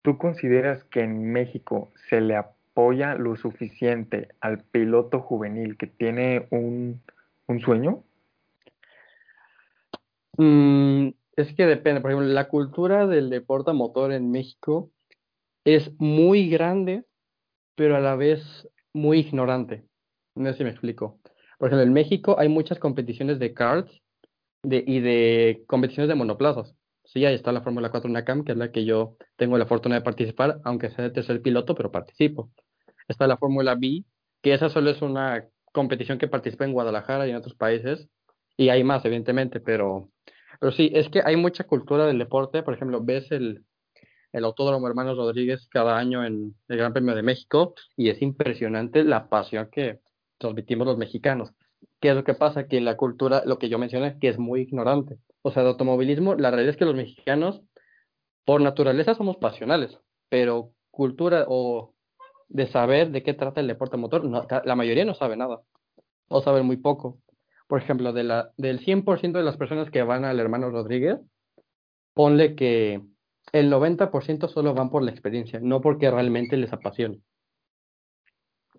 ¿tú 0.00 0.16
consideras 0.16 0.82
que 0.84 1.00
en 1.00 1.30
México 1.30 1.90
se 2.08 2.22
le 2.22 2.36
apoya 2.36 3.16
lo 3.16 3.36
suficiente 3.36 4.28
al 4.40 4.64
piloto 4.64 5.20
juvenil 5.20 5.76
que 5.76 5.86
tiene 5.86 6.46
un, 6.50 7.02
un 7.52 7.60
sueño? 7.60 8.04
Mm, 10.36 11.10
es 11.36 11.54
que 11.54 11.66
depende, 11.66 12.00
por 12.00 12.10
ejemplo, 12.10 12.28
la 12.28 12.48
cultura 12.48 13.06
del 13.06 13.30
deporte 13.30 13.72
motor 13.72 14.12
en 14.12 14.30
México 14.30 14.90
es 15.64 15.92
muy 15.98 16.48
grande, 16.48 17.04
pero 17.74 17.96
a 17.96 18.00
la 18.00 18.16
vez 18.16 18.68
muy 18.92 19.20
ignorante. 19.20 19.84
No 20.34 20.50
sé 20.50 20.58
si 20.58 20.64
me 20.64 20.70
explico. 20.70 21.20
Por 21.58 21.68
ejemplo, 21.68 21.84
en 21.84 21.92
México 21.92 22.36
hay 22.38 22.48
muchas 22.48 22.78
competiciones 22.78 23.38
de 23.38 23.54
karts 23.54 24.02
de, 24.62 24.82
y 24.86 25.00
de 25.00 25.64
competiciones 25.66 26.08
de 26.08 26.14
monoplazas. 26.14 26.74
Sí, 27.04 27.24
ahí 27.24 27.34
está 27.34 27.52
la 27.52 27.62
Fórmula 27.62 27.90
4 27.90 28.10
NACAM, 28.10 28.44
que 28.44 28.52
es 28.52 28.58
la 28.58 28.70
que 28.70 28.84
yo 28.84 29.16
tengo 29.36 29.58
la 29.58 29.66
fortuna 29.66 29.96
de 29.96 30.02
participar, 30.02 30.60
aunque 30.64 30.90
sea 30.90 31.04
de 31.04 31.10
tercer 31.10 31.42
piloto, 31.42 31.74
pero 31.74 31.90
participo. 31.90 32.50
Está 33.08 33.26
la 33.26 33.36
Fórmula 33.36 33.74
B, 33.74 34.04
que 34.40 34.54
esa 34.54 34.68
solo 34.68 34.90
es 34.90 35.02
una 35.02 35.46
competición 35.72 36.18
que 36.18 36.28
participa 36.28 36.64
en 36.64 36.72
Guadalajara 36.72 37.26
y 37.26 37.30
en 37.30 37.36
otros 37.36 37.54
países, 37.54 38.08
y 38.56 38.68
hay 38.68 38.84
más, 38.84 39.04
evidentemente, 39.04 39.60
pero, 39.60 40.10
pero 40.60 40.72
sí, 40.72 40.90
es 40.94 41.08
que 41.08 41.22
hay 41.24 41.36
mucha 41.36 41.64
cultura 41.64 42.06
del 42.06 42.18
deporte. 42.18 42.62
Por 42.62 42.74
ejemplo, 42.74 43.02
ves 43.02 43.30
el, 43.32 43.64
el 44.32 44.44
Autódromo 44.44 44.88
Hermanos 44.88 45.16
Rodríguez 45.16 45.66
cada 45.68 45.98
año 45.98 46.24
en 46.24 46.54
el 46.68 46.76
Gran 46.76 46.92
Premio 46.92 47.14
de 47.14 47.22
México 47.22 47.74
y 47.96 48.10
es 48.10 48.20
impresionante 48.22 49.04
la 49.04 49.28
pasión 49.28 49.68
que 49.70 50.00
transmitimos 50.38 50.86
los 50.86 50.98
mexicanos. 50.98 51.52
¿Qué 52.00 52.10
es 52.10 52.16
lo 52.16 52.24
que 52.24 52.34
pasa? 52.34 52.66
Que 52.66 52.80
la 52.80 52.96
cultura, 52.96 53.42
lo 53.46 53.58
que 53.58 53.68
yo 53.68 53.78
mencioné, 53.78 54.18
que 54.18 54.28
es 54.28 54.38
muy 54.38 54.60
ignorante. 54.60 55.18
O 55.42 55.50
sea, 55.50 55.62
de 55.62 55.70
automovilismo, 55.70 56.34
la 56.34 56.50
realidad 56.50 56.70
es 56.70 56.76
que 56.76 56.84
los 56.84 56.94
mexicanos, 56.94 57.62
por 58.44 58.60
naturaleza, 58.60 59.14
somos 59.14 59.36
pasionales, 59.36 59.98
pero 60.28 60.72
cultura 60.90 61.46
o 61.48 61.94
de 62.52 62.66
saber 62.66 63.10
de 63.10 63.22
qué 63.22 63.32
trata 63.32 63.60
el 63.60 63.66
deporte 63.66 63.96
motor, 63.96 64.24
no, 64.24 64.46
la 64.64 64.76
mayoría 64.76 65.06
no 65.06 65.14
sabe 65.14 65.36
nada, 65.36 65.60
o 66.28 66.42
sabe 66.42 66.62
muy 66.62 66.76
poco. 66.76 67.18
Por 67.66 67.80
ejemplo, 67.80 68.12
de 68.12 68.24
la, 68.24 68.52
del 68.58 68.80
100% 68.80 69.32
de 69.32 69.42
las 69.42 69.56
personas 69.56 69.90
que 69.90 70.02
van 70.02 70.26
al 70.26 70.38
Hermano 70.38 70.68
Rodríguez, 70.68 71.18
ponle 72.12 72.54
que 72.54 73.00
el 73.52 73.72
90% 73.72 74.48
solo 74.48 74.74
van 74.74 74.90
por 74.90 75.02
la 75.02 75.10
experiencia, 75.10 75.60
no 75.60 75.80
porque 75.80 76.10
realmente 76.10 76.58
les 76.58 76.72
apasione. 76.72 77.20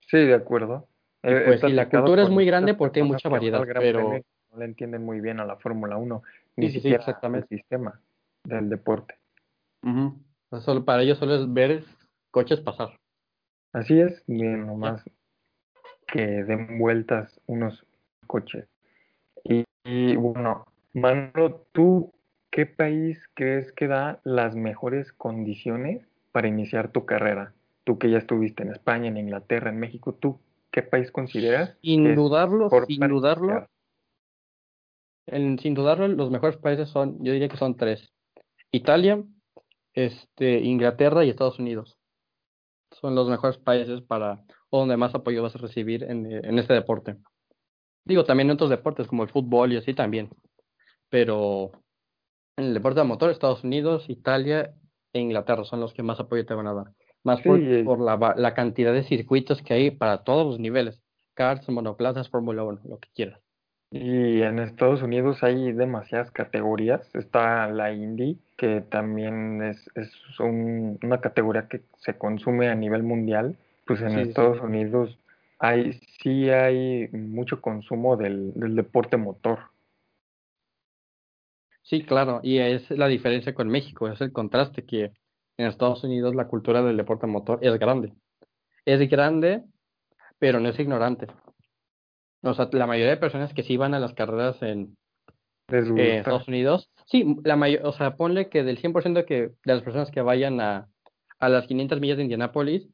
Sí, 0.08 0.18
de 0.18 0.36
acuerdo. 0.36 0.88
Y 1.24 1.34
pues 1.46 1.64
la 1.64 1.90
cultura 1.90 2.22
es 2.22 2.30
muy 2.30 2.46
grande 2.46 2.76
porque 2.76 3.00
hay 3.00 3.08
mucha 3.08 3.30
variedad, 3.30 3.64
pero 3.80 4.20
no 4.52 4.60
le 4.60 4.66
entienden 4.66 5.04
muy 5.04 5.20
bien 5.20 5.40
a 5.40 5.46
la 5.46 5.56
Fórmula 5.56 5.98
1, 5.98 6.22
ni 6.58 6.70
siquiera 6.70 6.98
exactamente. 6.98 7.48
el 7.50 7.60
sistema 7.60 8.00
del 8.44 8.70
deporte. 8.70 9.16
solo, 10.62 10.86
para 10.86 11.02
ellos 11.02 11.18
solo 11.18 11.36
es 11.36 11.52
ver 11.52 11.84
coches 12.30 12.60
pasar. 12.60 13.00
Así 13.74 14.00
es, 14.00 14.24
bien 14.28 14.68
nomás 14.68 15.04
que 16.08 16.44
den 16.44 16.78
vueltas 16.78 17.42
unos 17.48 17.86
coches. 18.28 18.68
Y, 19.44 19.64
y 19.84 20.16
bueno, 20.16 20.66
Manolo, 20.94 21.66
¿tú 21.72 22.14
qué 22.52 22.68
país 22.68 23.20
crees 23.34 23.72
que 23.72 23.88
da 23.88 24.20
las 24.24 24.56
mejores 24.56 25.12
condiciones 25.12 26.08
para 26.32 26.48
iniciar 26.48 26.92
tu 26.92 27.06
carrera? 27.06 27.54
Tú 27.84 27.98
que 27.98 28.12
ya 28.12 28.20
estuviste 28.20 28.62
en 28.62 28.72
España, 28.72 29.08
en 29.08 29.18
Inglaterra, 29.18 29.72
en 29.72 29.80
México, 29.80 30.14
¿tú 30.14 30.40
qué 30.70 30.84
país 30.84 31.12
consideras? 31.12 31.76
Sin 31.82 32.14
dudarlo, 32.16 32.70
sin 32.88 33.08
dudarlo, 33.08 33.68
sin 35.26 35.74
dudarlo, 35.74 36.08
los 36.08 36.30
mejores 36.30 36.58
países 36.58 36.90
son, 36.90 37.24
yo 37.24 37.34
diría 37.34 37.50
que 37.50 37.58
son 37.58 37.76
tres. 37.76 38.14
Italia, 38.72 39.24
este, 39.94 40.60
Inglaterra 40.60 41.26
y 41.26 41.30
Estados 41.30 41.60
Unidos. 41.60 41.98
Son 43.00 43.16
los 43.16 43.30
mejores 43.30 43.58
países 43.58 44.02
para, 44.02 44.42
o 44.70 44.80
donde 44.80 44.98
más 44.98 45.14
apoyo 45.16 45.44
vas 45.44 45.56
a 45.56 45.60
recibir 45.60 46.04
en, 46.04 46.32
en 46.32 46.60
este 46.60 46.74
deporte. 46.74 47.18
Digo, 48.06 48.24
también 48.26 48.50
en 48.50 48.56
otros 48.56 48.70
deportes 48.70 49.08
como 49.08 49.24
el 49.24 49.30
fútbol 49.30 49.74
y 49.74 49.78
así 49.78 49.94
también. 49.94 50.30
Pero 51.10 51.72
en 52.58 52.66
el 52.66 52.74
deporte 52.74 53.00
de 53.00 53.06
motor, 53.06 53.30
Estados 53.30 53.64
Unidos, 53.64 54.10
Italia 54.10 54.74
e 55.14 55.20
Inglaterra 55.20 55.64
son 55.64 55.80
los 55.80 55.94
que 55.94 56.04
más 56.04 56.20
apoyo 56.20 56.46
te 56.46 56.54
van 56.54 56.68
a 56.68 56.74
dar. 56.74 56.92
Más 57.24 57.42
por, 57.42 57.60
por 57.86 58.00
la, 58.02 58.36
la, 58.36 58.54
cantidad 58.54 58.92
de 58.92 59.04
circuitos 59.04 59.62
que 59.62 59.74
hay 59.74 59.92
para 59.92 60.24
todos 60.24 60.46
los 60.46 60.60
niveles. 60.60 61.02
Karts, 61.36 61.70
monoplazas, 61.70 62.30
Fórmula 62.30 62.64
1, 62.64 62.82
lo 62.84 63.00
que 63.00 63.10
quieras. 63.14 63.43
Y 63.96 64.42
en 64.42 64.58
Estados 64.58 65.04
Unidos 65.04 65.44
hay 65.44 65.72
demasiadas 65.72 66.32
categorías. 66.32 67.14
Está 67.14 67.68
la 67.68 67.94
Indy, 67.94 68.40
que 68.58 68.82
también 68.82 69.62
es, 69.62 69.88
es 69.94 70.12
un, 70.40 70.98
una 71.04 71.22
categoría 71.22 71.68
que 71.68 71.82
se 72.00 72.18
consume 72.18 72.70
a 72.70 72.76
nivel 72.76 73.04
mundial. 73.04 73.56
Pues 73.86 74.02
en 74.02 74.18
Estados 74.18 74.60
Unidos 74.62 75.20
hay, 75.60 75.94
sí 76.24 76.50
hay 76.50 77.08
mucho 77.12 77.62
consumo 77.62 78.18
del, 78.18 78.54
del 78.56 78.76
deporte 78.76 79.18
motor. 79.18 79.60
Sí, 81.84 82.04
claro, 82.04 82.40
y 82.42 82.58
es 82.58 82.90
la 82.90 83.08
diferencia 83.08 83.54
con 83.54 83.70
México, 83.70 84.08
es 84.08 84.20
el 84.22 84.32
contraste 84.32 84.86
que 84.86 85.12
en 85.58 85.68
Estados 85.68 86.04
Unidos 86.04 86.34
la 86.34 86.48
cultura 86.48 86.82
del 86.82 86.98
deporte 86.98 87.28
motor 87.28 87.60
es 87.62 87.78
grande. 87.78 88.12
Es 88.86 89.08
grande, 89.08 89.62
pero 90.40 90.60
no 90.60 90.70
es 90.70 90.80
ignorante. 90.80 91.28
O 92.44 92.54
sea, 92.54 92.70
la 92.72 92.88
mayoría 92.88 93.12
de 93.12 93.18
personas 93.18 93.54
que 93.54 93.64
sí 93.64 93.78
van 93.78 93.94
a 93.94 94.00
las 94.00 94.14
carreras 94.14 94.62
en, 94.62 94.96
Estados 95.70 96.48
Unidos, 96.48 96.92
sí, 97.06 97.38
la 97.44 97.56
mayor, 97.56 97.86
o 97.86 97.94
sea, 97.94 98.16
ponle 98.16 98.50
que 98.50 98.64
del 98.64 98.80
100% 98.80 99.26
que, 99.26 99.42
de 99.42 99.54
las 99.64 99.82
personas 99.82 100.12
que 100.12 100.22
vayan 100.22 100.60
a, 100.60 100.90
a 101.40 101.50
las 101.50 101.68
500 101.68 102.00
millas 102.00 102.18
de 102.18 102.24
Indianápolis, 102.24 102.88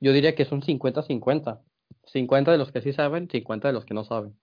yo 0.00 0.12
diría 0.12 0.34
que 0.34 0.44
son 0.44 0.62
50-50. 0.62 1.60
50 2.06 2.52
de 2.52 2.58
los 2.58 2.72
que 2.72 2.80
sí 2.80 2.92
saben, 2.92 3.28
50 3.28 3.68
de 3.68 3.74
los 3.74 3.84
que 3.84 3.94
no 3.94 4.04
saben. 4.04 4.34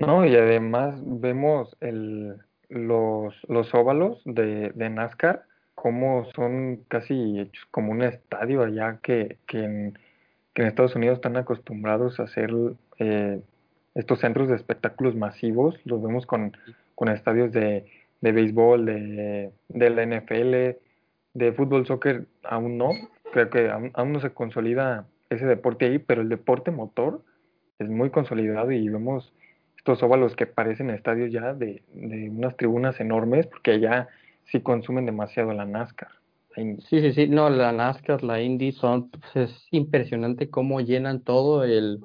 No, 0.00 0.26
y 0.26 0.34
además 0.34 1.00
vemos 1.04 1.76
el, 1.80 2.36
los, 2.68 3.34
los 3.48 3.72
óvalos 3.72 4.20
de, 4.24 4.70
de 4.70 4.90
NASCAR, 4.90 5.44
como 5.74 6.26
son 6.34 6.84
casi 6.88 7.40
hechos 7.40 7.64
como 7.70 7.92
un 7.92 8.02
estadio 8.02 8.62
allá 8.62 8.98
que, 9.02 9.38
que 9.46 9.64
en, 9.64 9.98
que 10.54 10.62
en 10.62 10.68
Estados 10.68 10.94
Unidos 10.94 11.16
están 11.16 11.36
acostumbrados 11.36 12.20
a 12.20 12.24
hacer 12.24 12.52
eh, 12.98 13.40
estos 13.94 14.20
centros 14.20 14.48
de 14.48 14.56
espectáculos 14.56 15.14
masivos, 15.14 15.78
los 15.84 16.02
vemos 16.02 16.26
con, 16.26 16.56
con 16.94 17.08
estadios 17.08 17.52
de, 17.52 17.86
de 18.20 18.32
béisbol, 18.32 18.86
de, 18.86 19.50
de, 19.68 19.90
la 19.90 20.02
NFL, 20.04 20.78
de 21.34 21.52
fútbol, 21.52 21.86
soccer, 21.86 22.26
aún 22.42 22.76
no, 22.78 22.90
creo 23.32 23.50
que 23.50 23.70
aún, 23.70 23.92
no 24.12 24.20
se 24.20 24.30
consolida 24.30 25.06
ese 25.30 25.46
deporte 25.46 25.86
ahí, 25.86 25.98
pero 25.98 26.22
el 26.22 26.28
deporte 26.28 26.70
motor 26.70 27.22
es 27.78 27.88
muy 27.88 28.10
consolidado 28.10 28.72
y 28.72 28.88
vemos 28.88 29.32
estos 29.76 30.02
óvalos 30.02 30.34
que 30.36 30.46
parecen 30.46 30.90
estadios 30.90 31.30
ya 31.30 31.52
de, 31.52 31.82
de 31.92 32.30
unas 32.30 32.56
tribunas 32.56 32.98
enormes, 33.00 33.46
porque 33.46 33.72
allá 33.72 34.08
sí 34.44 34.60
consumen 34.60 35.06
demasiado 35.06 35.52
la 35.52 35.66
NASCAR. 35.66 36.10
Sí, 36.56 37.00
sí, 37.00 37.12
sí, 37.12 37.26
no, 37.28 37.50
la 37.50 37.72
NASCAR, 37.72 38.22
la 38.22 38.40
Indy 38.40 38.72
son, 38.72 39.10
pues, 39.10 39.50
es 39.50 39.68
impresionante 39.72 40.50
cómo 40.50 40.80
llenan 40.80 41.20
todo 41.20 41.64
el, 41.64 42.00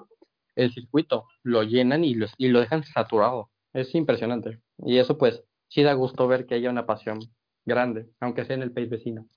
el 0.60 0.72
circuito, 0.72 1.25
lo 1.44 1.63
llenan 1.63 2.04
y 2.04 2.16
lo, 2.16 2.28
y 2.38 2.50
lo 2.50 2.60
dejan 2.60 2.84
saturado, 2.84 3.50
es 3.74 3.94
impresionante. 3.96 4.60
Y 4.78 4.98
eso 4.98 5.18
pues 5.18 5.44
sí 5.68 5.84
da 5.84 5.94
gusto 5.94 6.28
ver 6.28 6.46
que 6.46 6.56
haya 6.56 6.70
una 6.70 6.86
pasión 6.86 7.20
grande, 7.66 8.08
aunque 8.20 8.46
sea 8.46 8.56
en 8.56 8.63
el 8.63 8.72
país 8.72 8.89
vecino. 8.89 9.28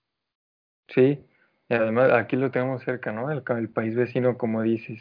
Sí, 0.89 1.25
y 1.69 1.75
además 1.75 2.11
aquí 2.13 2.37
lo 2.37 2.51
tenemos 2.51 2.83
cerca, 2.83 3.13
¿no? 3.13 3.31
El, 3.31 3.43
el 3.57 3.69
país 3.69 3.95
vecino, 3.95 4.37
como 4.37 4.63
dices. 4.63 5.01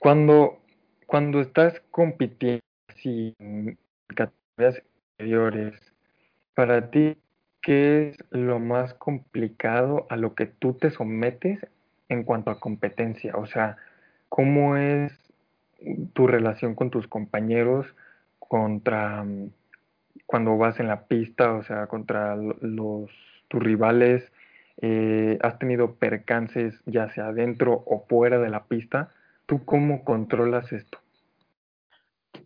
Cuando, 0.00 0.58
cuando 1.06 1.40
estás 1.40 1.80
compitiendo 1.90 2.60
en 3.04 3.78
categorías 4.08 4.82
inferiores, 5.18 5.80
para 6.54 6.90
ti, 6.90 7.16
¿qué 7.60 8.08
es 8.08 8.16
lo 8.30 8.58
más 8.58 8.94
complicado 8.94 10.06
a 10.08 10.16
lo 10.16 10.34
que 10.34 10.46
tú 10.46 10.74
te 10.74 10.90
sometes 10.90 11.60
en 12.08 12.24
cuanto 12.24 12.50
a 12.50 12.60
competencia? 12.60 13.36
O 13.36 13.46
sea, 13.46 13.76
¿cómo 14.36 14.76
es 14.76 15.18
tu 16.12 16.26
relación 16.26 16.74
con 16.74 16.90
tus 16.90 17.08
compañeros 17.08 17.86
contra 18.38 19.24
cuando 20.26 20.58
vas 20.58 20.78
en 20.78 20.88
la 20.88 21.04
pista, 21.04 21.54
o 21.54 21.62
sea, 21.62 21.86
contra 21.86 22.36
los 22.36 23.10
tus 23.48 23.62
rivales? 23.62 24.30
Eh, 24.82 25.38
¿Has 25.40 25.58
tenido 25.58 25.94
percances 25.94 26.74
ya 26.84 27.08
sea 27.14 27.32
dentro 27.32 27.82
o 27.86 28.04
fuera 28.06 28.38
de 28.38 28.50
la 28.50 28.64
pista? 28.64 29.10
¿Tú 29.46 29.64
cómo 29.64 30.04
controlas 30.04 30.70
esto? 30.70 30.98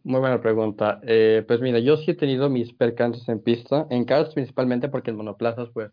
Muy 0.04 0.20
buena 0.20 0.40
pregunta. 0.40 1.00
Eh, 1.02 1.42
pues 1.44 1.60
mira, 1.60 1.80
yo 1.80 1.96
sí 1.96 2.12
he 2.12 2.14
tenido 2.14 2.48
mis 2.48 2.72
percances 2.72 3.28
en 3.28 3.40
pista, 3.40 3.88
en 3.90 4.04
karts 4.04 4.34
principalmente 4.34 4.88
porque 4.88 5.10
en 5.10 5.16
monoplazas 5.16 5.68
pues 5.70 5.90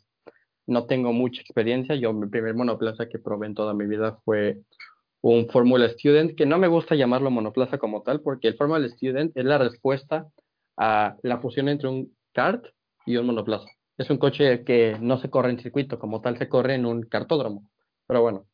no 0.68 0.86
tengo 0.86 1.12
mucha 1.12 1.42
experiencia. 1.42 1.96
Yo 1.96 2.14
mi 2.14 2.28
primer 2.28 2.54
monoplaza 2.54 3.10
que 3.10 3.18
probé 3.18 3.48
en 3.48 3.56
toda 3.56 3.74
mi 3.74 3.88
vida 3.88 4.20
fue 4.24 4.60
un 5.22 5.48
Formula 5.50 5.90
Student, 5.90 6.36
que 6.36 6.46
no 6.46 6.58
me 6.58 6.68
gusta 6.68 6.96
llamarlo 6.96 7.32
monoplaza 7.32 7.78
como 7.78 8.04
tal, 8.04 8.22
porque 8.22 8.48
el 8.50 8.56
Formula 8.56 8.88
Student 8.88 9.36
es 9.36 9.46
la 9.46 9.58
respuesta 9.58 10.28
a 10.78 11.18
la 11.24 11.40
fusión 11.40 11.70
entre 11.70 11.88
un 11.88 12.16
kart 12.34 12.66
y 13.06 13.18
un 13.18 13.28
monoplaza. 13.28 13.68
Es 13.98 14.10
un 14.10 14.18
coche 14.18 14.64
que 14.64 14.98
no 15.02 15.18
se 15.18 15.30
corre 15.30 15.50
en 15.50 15.60
circuito, 15.60 15.98
como 16.00 16.22
tal 16.22 16.38
se 16.38 16.48
corre 16.50 16.76
en 16.76 16.86
un 16.86 17.02
cartódromo. 17.04 17.70
Pero 18.06 18.22
bueno, 18.22 18.46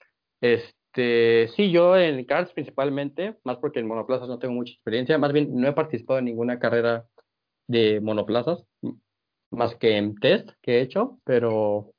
es, 0.42 0.64
este, 0.96 1.48
sí, 1.56 1.72
yo 1.72 1.98
en 1.98 2.24
karts 2.26 2.54
principalmente, 2.54 3.36
más 3.44 3.58
porque 3.58 3.80
en 3.80 3.88
monoplazas 3.88 4.28
no 4.28 4.38
tengo 4.38 4.54
mucha 4.54 4.74
experiencia, 4.74 5.18
más 5.18 5.34
bien 5.34 5.50
no 5.56 5.68
he 5.68 5.74
participado 5.74 6.20
en 6.20 6.26
ninguna 6.26 6.60
carrera 6.60 7.08
de 7.68 8.00
monoplazas, 8.00 8.64
más 9.50 9.76
que 9.76 9.98
en 9.98 10.16
test 10.16 10.52
que 10.62 10.78
he 10.78 10.82
hecho, 10.82 11.20
pero 11.24 11.94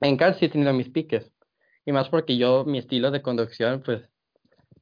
en 0.00 0.16
karts 0.16 0.38
sí 0.38 0.44
he 0.44 0.48
tenido 0.48 0.72
mis 0.72 0.90
piques. 0.90 1.32
Y 1.86 1.92
más 1.92 2.08
porque 2.08 2.36
yo, 2.36 2.64
mi 2.64 2.78
estilo 2.78 3.10
de 3.10 3.22
conducción, 3.22 3.82
pues 3.84 4.02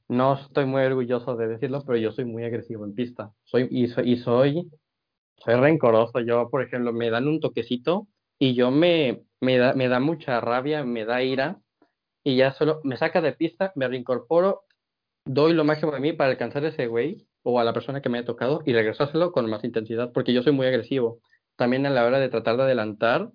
no 0.08 0.34
estoy 0.34 0.66
muy 0.66 0.82
orgulloso 0.82 1.36
de 1.36 1.48
decirlo, 1.48 1.82
pero 1.86 1.98
yo 1.98 2.12
soy 2.12 2.24
muy 2.24 2.44
agresivo 2.44 2.84
en 2.84 2.94
pista. 2.94 3.32
Soy, 3.44 3.68
y, 3.70 3.88
soy, 3.88 4.16
soy, 4.16 4.70
rencoroso. 5.44 6.20
Yo, 6.20 6.48
por 6.50 6.62
ejemplo, 6.62 6.92
me 6.92 7.10
dan 7.10 7.26
un 7.28 7.40
toquecito 7.40 8.08
y 8.38 8.54
yo 8.54 8.70
me, 8.70 9.22
me, 9.40 9.58
da, 9.58 9.74
me 9.74 9.88
da 9.88 10.00
mucha 10.00 10.40
rabia, 10.40 10.84
me 10.84 11.04
da 11.04 11.22
ira 11.22 11.60
y 12.24 12.36
ya 12.36 12.52
solo 12.52 12.80
me 12.84 12.96
saca 12.96 13.20
de 13.20 13.32
pista, 13.32 13.72
me 13.74 13.88
reincorporo, 13.88 14.64
doy 15.24 15.54
lo 15.54 15.64
máximo 15.64 15.92
de 15.92 16.00
mí 16.00 16.12
para 16.12 16.30
alcanzar 16.30 16.64
a 16.64 16.68
ese 16.68 16.86
güey 16.86 17.26
o 17.42 17.58
a 17.58 17.64
la 17.64 17.72
persona 17.72 18.00
que 18.00 18.08
me 18.08 18.18
ha 18.18 18.24
tocado 18.24 18.62
y 18.64 18.72
regresárselo 18.72 19.32
con 19.32 19.48
más 19.50 19.64
intensidad, 19.64 20.12
porque 20.12 20.32
yo 20.32 20.42
soy 20.42 20.52
muy 20.52 20.66
agresivo. 20.66 21.20
También 21.56 21.86
a 21.86 21.90
la 21.90 22.04
hora 22.04 22.20
de 22.20 22.28
tratar 22.28 22.56
de 22.56 22.62
adelantar, 22.64 23.30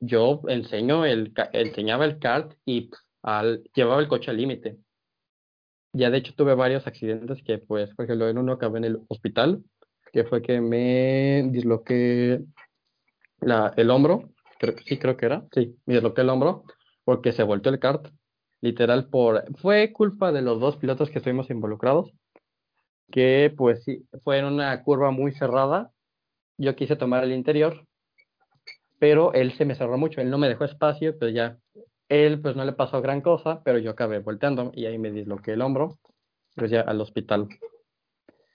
yo 0.00 0.42
enseño 0.48 1.04
el, 1.04 1.32
enseñaba 1.52 2.04
el 2.04 2.18
kart 2.18 2.54
y 2.64 2.90
llevaba 3.74 4.00
el 4.00 4.08
coche 4.08 4.30
al 4.30 4.36
límite. 4.36 4.78
Ya 5.92 6.10
de 6.10 6.18
hecho 6.18 6.34
tuve 6.34 6.54
varios 6.54 6.86
accidentes 6.86 7.42
que, 7.42 7.58
pues, 7.58 7.94
por 7.94 8.04
ejemplo, 8.04 8.28
en 8.28 8.38
uno 8.38 8.52
acabé 8.52 8.78
en 8.78 8.84
el 8.84 9.00
hospital, 9.08 9.62
que 10.12 10.24
fue 10.24 10.42
que 10.42 10.60
me 10.60 11.48
disloqué 11.50 12.40
la, 13.40 13.72
el 13.76 13.90
hombro, 13.90 14.30
creo, 14.58 14.74
sí 14.84 14.98
creo 14.98 15.16
que 15.16 15.26
era, 15.26 15.44
sí, 15.52 15.76
me 15.86 15.94
disloqué 15.94 16.22
el 16.22 16.30
hombro 16.30 16.64
porque 17.04 17.32
se 17.32 17.42
volteó 17.42 17.72
el 17.72 17.78
kart 17.78 18.08
literal 18.60 19.08
por... 19.08 19.44
Fue 19.58 19.92
culpa 19.92 20.32
de 20.32 20.42
los 20.42 20.58
dos 20.58 20.76
pilotos 20.76 21.10
que 21.10 21.18
estuvimos 21.18 21.50
involucrados, 21.50 22.10
que 23.10 23.52
pues 23.56 23.84
sí, 23.84 24.06
fue 24.24 24.38
en 24.38 24.46
una 24.46 24.82
curva 24.82 25.10
muy 25.10 25.32
cerrada. 25.32 25.92
Yo 26.56 26.74
quise 26.74 26.96
tomar 26.96 27.24
el 27.24 27.32
interior 27.32 27.86
pero 29.04 29.34
él 29.34 29.52
se 29.52 29.66
me 29.66 29.74
cerró 29.74 29.98
mucho, 29.98 30.22
él 30.22 30.30
no 30.30 30.38
me 30.38 30.48
dejó 30.48 30.64
espacio, 30.64 31.18
pues 31.18 31.34
ya, 31.34 31.58
él 32.08 32.40
pues 32.40 32.56
no 32.56 32.64
le 32.64 32.72
pasó 32.72 33.00
gran 33.00 33.20
cosa, 33.20 33.62
pero 33.64 33.78
yo 33.78 33.90
acabé 33.90 34.18
volteando 34.18 34.70
y 34.74 34.86
ahí 34.86 34.98
me 34.98 35.10
disloqué 35.10 35.52
el 35.52 35.62
hombro, 35.62 35.98
pues 36.54 36.70
ya 36.70 36.82
al 36.82 37.00
hospital. 37.00 37.48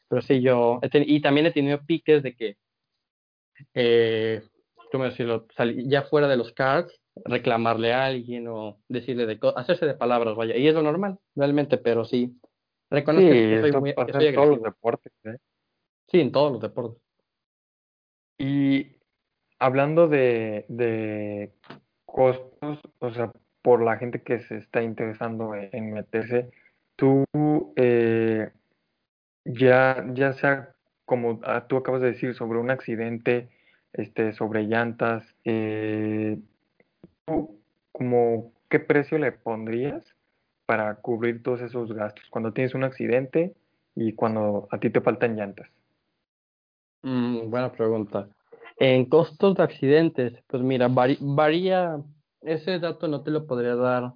Pero 0.08 0.22
sí, 0.22 0.41
yo, 0.41 0.79
y 0.94 1.22
también 1.22 1.46
he 1.46 1.51
tenido 1.51 1.86
piques 1.86 2.24
de 2.24 2.36
que, 2.36 2.58
eh, 3.74 4.41
¿cómo 4.91 5.03
decirlo? 5.03 5.48
ya 5.86 6.03
fuera 6.03 6.27
de 6.27 6.38
los 6.38 6.51
cards, 6.53 7.00
reclamarle 7.25 7.94
a 7.94 8.06
alguien 8.06 8.48
o 8.48 8.79
decirle 8.88 9.25
de 9.25 9.39
hacerse 9.56 9.86
de 9.86 9.94
palabras, 9.94 10.36
vaya, 10.36 10.56
y 10.56 10.68
es 10.68 10.74
lo 10.74 10.82
normal, 10.82 11.20
realmente, 11.36 11.77
pero 11.77 12.06
sí, 12.06 12.39
reconozco 12.89 13.29
que 13.29 13.62
soy 13.62 13.72
muy 13.74 13.94
en 13.98 14.36
todos 14.36 14.50
los 14.50 14.63
deportes, 14.63 15.13
¿eh? 15.25 15.38
Sí, 16.08 16.22
en 16.22 16.32
todos 16.32 16.51
los 16.53 16.62
deportes. 16.62 17.01
Y 18.39 18.96
hablando 19.60 20.08
de, 20.08 20.65
de 20.70 21.53
costos, 22.12 22.80
o 23.00 23.12
sea, 23.12 23.32
por 23.62 23.82
la 23.82 23.98
gente 23.98 24.22
que 24.22 24.39
se 24.42 24.58
está 24.58 24.82
interesando 24.82 25.54
en, 25.56 25.94
meterse, 25.94 26.50
tú 26.96 27.25
eh, 27.75 28.50
ya, 29.46 30.06
ya 30.13 30.34
sea 30.34 30.74
como 31.06 31.39
ah, 31.44 31.66
tú 31.68 31.78
acabas 31.78 32.01
de 32.01 32.12
decir 32.12 32.36
sobre 32.36 32.60
un 32.60 32.70
accidente, 32.70 33.50
este, 33.94 34.34
sobre 34.34 34.63
llantas, 34.63 35.36
eh, 35.44 36.38
como 37.92 38.54
qué 38.70 38.80
precio 38.80 39.18
le 39.18 39.32
pondrías 39.32 40.16
para 40.66 40.96
cubrir 40.96 41.42
todos 41.42 41.62
esos 41.62 41.92
gastos 41.94 42.25
cuando 42.30 42.54
tienes 42.54 42.75
un 42.75 42.84
accidente 42.84 43.56
y 43.96 44.13
cuando 44.13 44.68
a 44.72 44.80
ti 44.80 44.89
te 44.89 45.01
faltan 45.01 45.36
llantas? 45.36 45.68
Mm, 47.01 47.50
buena 47.50 47.72
pregunta. 47.72 48.30
En 48.79 49.05
costos 49.05 49.55
de 49.55 49.63
accidentes, 49.63 50.41
pues 50.48 50.63
mira, 50.63 50.88
varía, 50.89 51.98
ese 52.41 52.79
dato 52.79 53.09
no 53.09 53.24
te 53.24 53.29
lo 53.29 53.45
podría 53.45 53.75
dar 53.75 54.13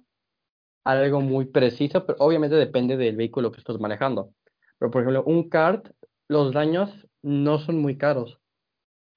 algo 0.84 1.20
muy 1.20 1.44
preciso, 1.44 2.06
pero 2.06 2.18
obviamente 2.18 2.56
depende 2.56 2.96
del 2.96 3.14
vehículo 3.14 3.52
que 3.52 3.58
estás 3.58 3.78
manejando. 3.78 4.30
Pero 4.78 4.90
por 4.90 5.02
ejemplo, 5.02 5.22
un 5.24 5.50
kart, 5.50 5.90
los 6.28 6.54
daños 6.54 6.90
no 7.22 7.58
son 7.58 7.78
muy 7.82 7.98
caros 7.98 8.38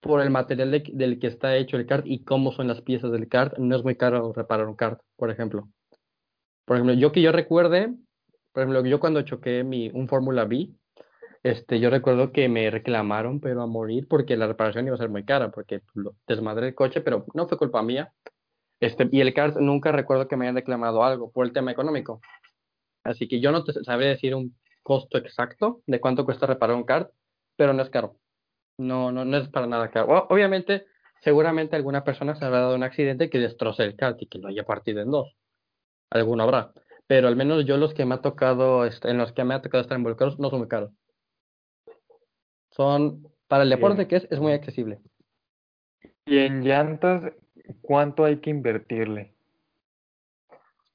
por 0.02 0.22
el 0.22 0.30
material 0.30 0.84
del 0.94 1.20
que 1.20 1.28
está 1.28 1.56
hecho 1.56 1.78
el 1.78 1.86
kart 1.86 2.06
y 2.06 2.26
cómo 2.26 2.52
son 2.52 2.68
las 2.68 2.82
piezas 2.82 3.12
del 3.14 3.30
kart, 3.30 3.58
no 3.58 3.76
es 3.76 3.84
muy 3.84 3.96
caro 3.96 4.34
reparar 4.34 4.68
un 4.68 4.76
kart, 4.76 5.00
por 5.16 5.32
ejemplo. 5.32 5.70
Por 6.66 6.76
ejemplo, 6.76 6.94
yo 6.94 7.14
que 7.14 7.22
yo 7.22 7.32
recuerde, 7.32 7.94
por 8.52 8.64
ejemplo, 8.64 8.86
yo 8.86 9.00
cuando 9.00 9.22
choqué 9.22 9.64
mi, 9.64 9.90
un 9.94 10.10
Fórmula 10.10 10.44
B, 10.44 10.72
este, 11.48 11.80
yo 11.80 11.90
recuerdo 11.90 12.32
que 12.32 12.50
me 12.50 12.70
reclamaron, 12.70 13.40
pero 13.40 13.62
a 13.62 13.68
morir, 13.68 14.08
porque 14.08 14.38
la 14.38 14.48
reparación 14.48 14.86
iba 14.88 14.96
a 14.96 15.00
ser 15.00 15.10
muy 15.10 15.24
cara, 15.24 15.50
porque 15.52 15.82
desmadré 16.28 16.68
el 16.68 16.76
coche, 16.76 17.02
pero 17.02 17.26
no 17.34 17.48
fue 17.48 17.58
culpa 17.58 17.82
mía. 17.82 18.14
Este, 18.80 19.08
y 19.12 19.22
el 19.22 19.34
kart 19.34 19.58
nunca 19.58 19.92
recuerdo 19.92 20.28
que 20.28 20.36
me 20.36 20.46
hayan 20.46 20.56
reclamado 20.56 21.04
algo 21.04 21.32
por 21.32 21.46
el 21.46 21.54
tema 21.54 21.72
económico. 21.72 22.22
Así 23.04 23.28
que 23.28 23.40
yo 23.40 23.52
no 23.52 23.64
te 23.64 23.74
sabré 23.84 24.08
decir 24.08 24.36
un 24.36 24.56
costo 24.84 25.18
exacto 25.18 25.82
de 25.88 26.00
cuánto 26.00 26.26
cuesta 26.26 26.46
reparar 26.46 26.76
un 26.76 26.84
kart, 26.84 27.12
pero 27.56 27.74
no 27.74 27.82
es 27.82 27.90
caro. 27.90 28.18
No, 28.78 29.12
no, 29.12 29.26
no 29.26 29.38
es 29.38 29.48
para 29.50 29.68
nada 29.68 29.90
caro. 29.90 30.28
obviamente, 30.30 30.86
seguramente 31.22 31.76
alguna 31.76 32.04
persona 32.04 32.36
se 32.36 32.46
habrá 32.46 32.60
dado 32.62 32.76
un 32.76 32.84
accidente 32.84 33.30
que 33.30 33.40
destroce 33.40 33.84
el 33.84 33.96
kart 33.96 34.22
y 34.22 34.28
que 34.28 34.38
lo 34.40 34.50
haya 34.50 34.66
partido 34.66 35.02
en 35.02 35.12
dos. 35.12 35.36
Alguno 36.12 36.44
habrá. 36.44 36.74
Pero 37.08 37.28
al 37.30 37.36
menos 37.36 37.66
yo 37.66 37.78
los 37.78 37.94
que 37.94 38.06
me 38.06 38.16
ha 38.16 38.22
tocado, 38.22 38.86
este, 38.86 39.10
en 39.10 39.18
los 39.18 39.32
que 39.32 39.44
me 39.46 39.54
ha 39.54 39.62
tocado 39.62 39.82
estar 39.82 39.98
involucrados, 39.98 40.40
no 40.40 40.50
son 40.50 40.60
muy 40.60 40.68
caros. 40.68 40.92
Son, 42.78 43.28
para 43.48 43.64
el 43.64 43.72
deporte 43.72 44.08
que 44.08 44.18
es, 44.18 44.28
es 44.30 44.40
muy 44.40 44.54
accesible. 44.54 45.00
¿Y 46.26 46.38
en 46.38 46.64
llantas 46.64 47.34
cuánto 47.82 48.24
hay 48.24 48.40
que 48.40 48.52
invertirle? 48.52 49.34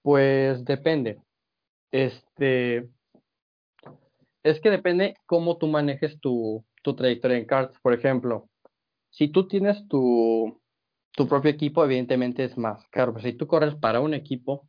Pues 0.03 0.65
depende. 0.65 1.21
Este, 1.91 2.89
es 4.45 4.61
que 4.61 4.71
depende 4.71 5.17
cómo 5.27 5.59
tú 5.59 5.67
manejes 5.67 6.21
tu, 6.21 6.65
tu 6.83 6.95
trayectoria 6.95 7.37
en 7.37 7.47
karts. 7.47 7.79
Por 7.81 7.95
ejemplo, 7.95 8.49
si 9.11 9.29
tú 9.29 9.49
tienes 9.49 9.89
tu, 9.89 10.61
tu 11.13 11.27
propio 11.27 11.51
equipo, 11.51 11.85
evidentemente 11.85 12.45
es 12.45 12.57
más 12.57 12.87
caro. 12.91 13.13
Pero 13.13 13.27
si 13.27 13.33
tú 13.33 13.49
corres 13.49 13.75
para 13.75 14.01
un 14.01 14.15
equipo, 14.15 14.69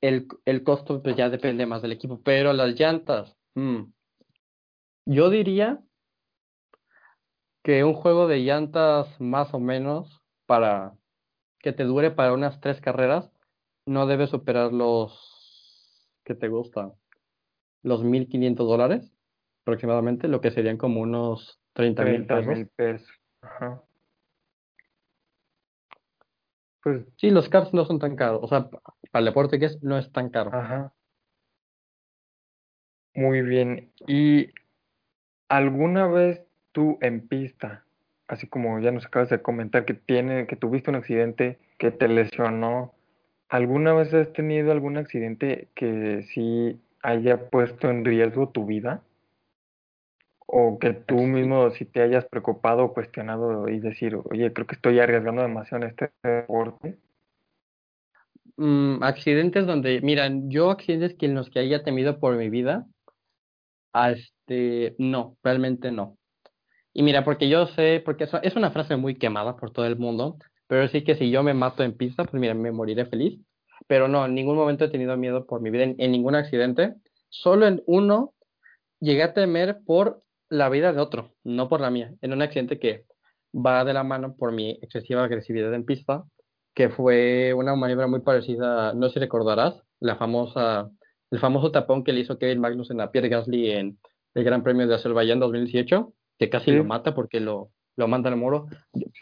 el, 0.00 0.26
el 0.44 0.64
costo 0.64 1.02
pues, 1.02 1.14
ya 1.14 1.30
depende 1.30 1.66
más 1.66 1.82
del 1.82 1.92
equipo. 1.92 2.20
Pero 2.24 2.52
las 2.52 2.78
llantas, 2.78 3.36
mm, 3.54 3.82
yo 5.06 5.30
diría 5.30 5.80
que 7.62 7.84
un 7.84 7.94
juego 7.94 8.26
de 8.26 8.38
llantas 8.38 9.20
más 9.20 9.54
o 9.54 9.60
menos 9.60 10.22
para 10.46 10.94
que 11.60 11.72
te 11.72 11.84
dure 11.84 12.10
para 12.10 12.32
unas 12.32 12.60
tres 12.60 12.80
carreras 12.80 13.30
no 13.86 14.06
debe 14.06 14.26
superar 14.26 14.72
los 14.72 16.08
que 16.24 16.34
te 16.34 16.48
gustan 16.48 16.92
los 17.82 18.04
1.500 18.04 18.66
dólares 18.66 19.12
aproximadamente, 19.62 20.28
lo 20.28 20.40
que 20.40 20.50
serían 20.50 20.76
como 20.76 21.00
unos 21.00 21.60
30 21.72 22.04
mil 22.04 22.26
pesos. 22.26 23.08
Ajá. 23.40 23.82
Pues 26.82 27.04
sí, 27.16 27.30
los 27.30 27.48
caps 27.48 27.72
no 27.72 27.84
son 27.84 28.00
tan 28.00 28.16
caros, 28.16 28.40
o 28.42 28.48
sea, 28.48 28.68
para 28.68 29.20
el 29.20 29.24
deporte 29.26 29.60
que 29.60 29.66
es, 29.66 29.82
no 29.82 29.98
es 29.98 30.10
tan 30.10 30.30
caro. 30.30 30.50
Ajá. 30.52 30.92
Muy 33.14 33.42
bien. 33.42 33.92
¿Y 34.06 34.48
alguna 35.48 36.08
vez 36.08 36.44
tú 36.72 36.98
en 37.00 37.26
pista, 37.26 37.84
así 38.28 38.46
como 38.46 38.78
ya 38.80 38.90
nos 38.90 39.06
acabas 39.06 39.30
de 39.30 39.42
comentar 39.42 39.84
que 39.84 39.94
tiene, 39.94 40.46
que 40.46 40.56
tuviste 40.56 40.90
un 40.90 40.96
accidente 40.96 41.58
que 41.78 41.90
te 41.90 42.08
lesionó, 42.08 42.92
¿alguna 43.48 43.92
vez 43.92 44.12
has 44.14 44.32
tenido 44.32 44.72
algún 44.72 44.96
accidente 44.96 45.68
que 45.74 46.22
sí 46.32 46.80
haya 47.02 47.50
puesto 47.50 47.90
en 47.90 48.04
riesgo 48.04 48.48
tu 48.48 48.66
vida? 48.66 49.02
O 50.46 50.78
que 50.78 50.92
tú 50.92 51.16
mismo 51.22 51.70
si 51.70 51.84
te 51.84 52.02
hayas 52.02 52.26
preocupado 52.26 52.84
o 52.84 52.94
cuestionado 52.94 53.68
y 53.68 53.80
decir, 53.80 54.16
oye, 54.30 54.52
creo 54.52 54.66
que 54.66 54.74
estoy 54.74 55.00
arriesgando 55.00 55.42
demasiado 55.42 55.84
en 55.84 55.90
este 55.90 56.10
deporte. 56.22 56.96
Mm, 58.56 59.02
accidentes 59.02 59.66
donde, 59.66 60.00
mira, 60.02 60.28
yo 60.30 60.70
accidentes 60.70 61.16
que 61.16 61.26
en 61.26 61.34
los 61.34 61.50
que 61.50 61.60
haya 61.60 61.82
temido 61.82 62.20
por 62.20 62.36
mi 62.36 62.50
vida, 62.50 62.86
este, 63.94 64.94
no, 64.98 65.36
realmente 65.42 65.90
no. 65.90 66.16
Y 66.94 67.02
mira, 67.02 67.24
porque 67.24 67.48
yo 67.48 67.66
sé, 67.66 68.02
porque 68.04 68.24
eso 68.24 68.40
es 68.42 68.56
una 68.56 68.70
frase 68.70 68.96
muy 68.96 69.16
quemada 69.16 69.56
por 69.56 69.70
todo 69.70 69.86
el 69.86 69.96
mundo, 69.96 70.36
pero 70.66 70.88
sí 70.88 71.04
que 71.04 71.16
si 71.16 71.30
yo 71.30 71.42
me 71.42 71.54
mato 71.54 71.82
en 71.82 71.96
pista, 71.96 72.24
pues 72.24 72.40
mira, 72.40 72.54
me 72.54 72.72
moriré 72.72 73.06
feliz. 73.06 73.40
Pero 73.86 74.08
no, 74.08 74.24
en 74.26 74.34
ningún 74.34 74.56
momento 74.56 74.84
he 74.84 74.90
tenido 74.90 75.16
miedo 75.16 75.46
por 75.46 75.60
mi 75.60 75.70
vida, 75.70 75.84
en, 75.84 76.12
ningún 76.12 76.34
accidente. 76.34 76.94
Solo 77.28 77.66
en 77.66 77.82
uno 77.86 78.34
llegué 79.00 79.22
a 79.22 79.34
temer 79.34 79.80
por 79.84 80.22
la 80.48 80.68
vida 80.68 80.92
de 80.92 81.00
otro, 81.00 81.34
no 81.44 81.68
por 81.68 81.80
la 81.80 81.90
mía. 81.90 82.12
En 82.20 82.32
un 82.32 82.42
accidente 82.42 82.78
que 82.78 83.04
va 83.54 83.84
de 83.84 83.92
la 83.92 84.04
mano 84.04 84.36
por 84.36 84.52
mi 84.52 84.70
excesiva 84.82 85.24
agresividad 85.24 85.74
en 85.74 85.84
pista, 85.84 86.24
que 86.74 86.88
fue 86.88 87.52
una 87.54 87.74
maniobra 87.74 88.06
muy 88.06 88.20
parecida, 88.20 88.94
no 88.94 89.08
sé 89.08 89.14
si 89.14 89.20
recordarás, 89.20 89.82
la 90.00 90.16
famosa, 90.16 90.90
el 91.30 91.38
famoso 91.38 91.70
tapón 91.70 92.04
que 92.04 92.12
le 92.12 92.20
hizo 92.20 92.38
Kevin 92.38 92.60
Magnus 92.60 92.90
en 92.90 92.98
la 92.98 93.10
Pierre 93.10 93.28
Gasly 93.28 93.70
en 93.72 93.98
el 94.34 94.44
Gran 94.44 94.62
Premio 94.62 94.86
de 94.86 94.94
Azerbaiyán 94.94 95.40
2018, 95.40 96.12
que 96.42 96.50
casi 96.50 96.72
lo 96.72 96.82
mata 96.82 97.14
porque 97.14 97.38
lo, 97.38 97.70
lo 97.94 98.08
manda 98.08 98.28
al 98.28 98.36
muro. 98.36 98.66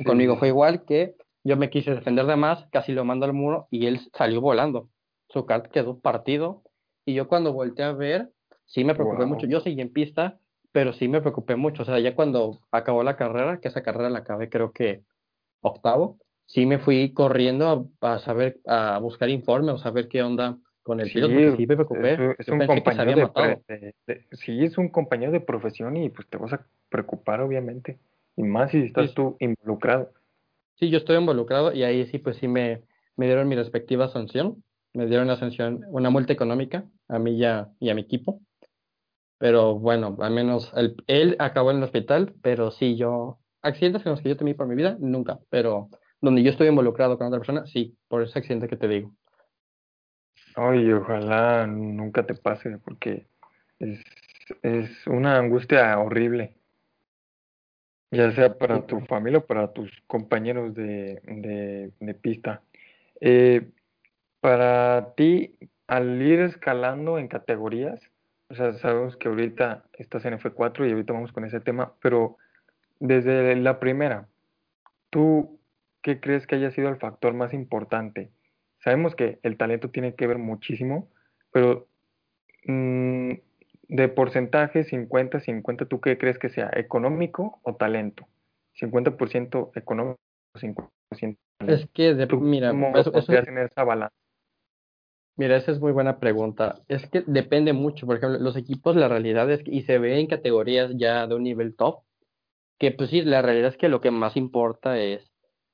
Conmigo 0.06 0.38
fue 0.38 0.48
igual 0.48 0.87
que 0.87 1.16
yo 1.44 1.59
me 1.59 1.68
quise 1.68 1.94
defender 1.94 2.24
de 2.24 2.37
más, 2.37 2.66
casi 2.72 2.92
lo 2.92 3.04
mando 3.04 3.26
al 3.26 3.35
muro 3.35 3.68
y 3.70 3.87
él 3.87 4.00
salió 4.14 4.40
volando. 4.40 4.88
Su 5.28 5.44
kart 5.44 5.70
quedó 5.70 6.00
partido 6.00 6.62
y 7.04 7.12
yo 7.12 7.28
cuando 7.28 7.52
volteé 7.52 7.85
a 7.85 7.92
ver, 7.92 8.30
sí 8.64 8.85
me 8.85 8.94
preocupé 8.94 9.26
mucho. 9.26 9.46
Yo 9.46 9.61
seguí 9.61 9.83
en 9.83 9.92
pista, 9.92 10.38
pero 10.72 10.94
sí 10.94 11.09
me 11.09 11.20
preocupé 11.20 11.56
mucho. 11.56 11.83
O 11.83 11.85
sea, 11.85 11.98
ya 11.98 12.14
cuando 12.14 12.61
acabó 12.70 13.02
la 13.02 13.16
carrera, 13.16 13.61
que 13.61 13.68
esa 13.68 13.83
carrera 13.83 14.09
la 14.09 14.20
acabé 14.20 14.48
creo 14.48 14.72
que 14.72 15.02
octavo, 15.61 16.16
sí 16.46 16.64
me 16.64 16.78
fui 16.78 17.12
corriendo 17.12 17.90
a, 18.00 18.18
saber, 18.18 18.61
a 18.66 18.98
buscar 18.98 19.28
informes, 19.28 19.74
o 19.74 19.78
saber 19.78 20.09
qué 20.09 20.22
onda 20.22 20.56
con 20.82 21.00
el 21.00 21.10
piloto, 21.10 21.56
sí 21.56 21.66
me 21.66 21.76
preocupé. 21.76 22.34
Es, 22.38 22.48
un 22.48 22.66
compañero 22.66 23.32
de, 23.68 24.26
sí, 24.32 24.64
es 24.64 24.78
un 24.78 24.88
compañero 24.88 25.32
de 25.32 25.40
profesión 25.40 25.96
y 25.96 26.08
pues 26.10 26.28
te 26.28 26.38
vas 26.38 26.52
a 26.52 26.66
preocupar 26.88 27.40
obviamente. 27.40 27.98
Y 28.36 28.42
más 28.42 28.70
si 28.70 28.78
estás 28.78 29.14
tú 29.14 29.36
involucrado. 29.40 30.12
Sí, 30.76 30.88
yo 30.88 30.98
estoy 30.98 31.16
involucrado 31.16 31.72
y 31.72 31.82
ahí 31.82 32.06
sí, 32.06 32.18
pues 32.18 32.36
sí 32.38 32.48
me, 32.48 32.82
me 33.16 33.26
dieron 33.26 33.48
mi 33.48 33.56
respectiva 33.56 34.08
sanción. 34.08 34.62
Me 34.92 35.06
dieron 35.06 35.26
una 35.26 35.36
sanción, 35.36 35.84
una 35.88 36.10
multa 36.10 36.32
económica 36.32 36.84
a 37.08 37.18
mí 37.18 37.36
y 37.36 37.44
a, 37.44 37.68
y 37.78 37.90
a 37.90 37.94
mi 37.94 38.00
equipo 38.00 38.40
pero 39.40 39.78
bueno, 39.78 40.18
al 40.20 40.32
menos 40.34 40.70
él 41.06 41.36
acabó 41.38 41.70
en 41.70 41.78
el 41.78 41.84
hospital, 41.84 42.34
pero 42.42 42.70
sí, 42.70 42.96
yo, 42.96 43.38
accidentes 43.62 44.04
en 44.04 44.12
los 44.12 44.20
que 44.20 44.28
yo 44.28 44.36
temí 44.36 44.52
por 44.52 44.66
mi 44.66 44.74
vida, 44.74 44.98
nunca, 45.00 45.38
pero 45.48 45.88
donde 46.20 46.42
yo 46.42 46.50
estoy 46.50 46.68
involucrado 46.68 47.16
con 47.16 47.28
otra 47.28 47.38
persona, 47.38 47.64
sí, 47.64 47.96
por 48.06 48.22
ese 48.22 48.38
accidente 48.38 48.68
que 48.68 48.76
te 48.76 48.86
digo. 48.86 49.14
Ay, 50.54 50.92
ojalá 50.92 51.66
nunca 51.66 52.24
te 52.26 52.34
pase, 52.34 52.78
porque 52.78 53.26
es, 53.78 54.00
es 54.62 55.06
una 55.06 55.38
angustia 55.38 55.98
horrible. 55.98 56.56
ya 58.10 58.32
sea 58.32 58.58
para 58.58 58.86
tu 58.86 59.00
familia 59.02 59.38
o 59.38 59.46
para 59.46 59.72
tus 59.72 59.90
compañeros 60.06 60.74
de, 60.74 61.20
de, 61.24 61.92
de 62.00 62.14
pista. 62.14 62.62
Eh, 63.20 63.70
para 64.40 65.14
ti, 65.16 65.56
al 65.86 66.20
ir 66.22 66.40
escalando 66.40 67.18
en 67.18 67.28
categorías, 67.28 68.00
o 68.48 68.54
sea, 68.54 68.72
sabemos 68.74 69.16
que 69.16 69.28
ahorita 69.28 69.84
estás 69.94 70.24
en 70.24 70.34
F4 70.34 70.86
y 70.88 70.92
ahorita 70.92 71.12
vamos 71.12 71.32
con 71.32 71.44
ese 71.44 71.60
tema, 71.60 71.94
pero 72.02 72.36
desde 72.98 73.54
la 73.56 73.78
primera, 73.80 74.28
¿tú 75.10 75.60
qué 76.02 76.20
crees 76.20 76.46
que 76.46 76.56
haya 76.56 76.70
sido 76.72 76.88
el 76.88 76.96
factor 76.98 77.34
más 77.34 77.54
importante? 77.54 78.30
Sabemos 78.82 79.14
que 79.14 79.38
el 79.42 79.56
talento 79.56 79.90
tiene 79.90 80.14
que 80.14 80.26
ver 80.26 80.38
muchísimo, 80.38 81.08
pero 81.52 81.86
mm, 82.64 83.32
de 83.88 84.08
porcentaje 84.08 84.84
50-50, 84.84 85.86
¿tú 85.86 86.00
qué 86.00 86.16
crees 86.18 86.38
que 86.38 86.48
sea? 86.48 86.70
¿Económico 86.74 87.60
o 87.62 87.76
talento? 87.76 88.26
50% 88.74 89.72
económico, 89.74 90.18
50% 90.54 91.38
talento. 91.58 91.84
Es 91.84 91.90
que, 91.92 92.14
de, 92.14 92.26
mira, 92.36 92.70
¿Cómo 92.70 92.96
eso- 92.96 93.12
eso- 93.12 93.32
tener 93.44 93.66
esa 93.66 93.84
balanza? 93.84 94.14
Mira, 95.36 95.56
esa 95.56 95.72
es 95.72 95.80
muy 95.80 95.92
buena 95.92 96.18
pregunta. 96.18 96.80
Es 96.88 97.08
que 97.08 97.22
depende 97.26 97.72
mucho. 97.72 98.06
Por 98.06 98.16
ejemplo, 98.16 98.38
los 98.38 98.56
equipos, 98.56 98.94
la 98.94 99.08
realidad 99.08 99.50
es 99.50 99.62
que, 99.62 99.70
y 99.70 99.82
se 99.82 99.98
ve 99.98 100.20
en 100.20 100.26
categorías 100.26 100.90
ya 100.96 101.26
de 101.26 101.34
un 101.34 101.44
nivel 101.44 101.74
top, 101.76 102.00
que 102.78 102.90
pues 102.92 103.10
sí, 103.10 103.22
la 103.22 103.40
realidad 103.40 103.68
es 103.70 103.76
que 103.76 103.88
lo 103.88 104.00
que 104.00 104.10
más 104.10 104.36
importa 104.36 104.98
es 104.98 105.29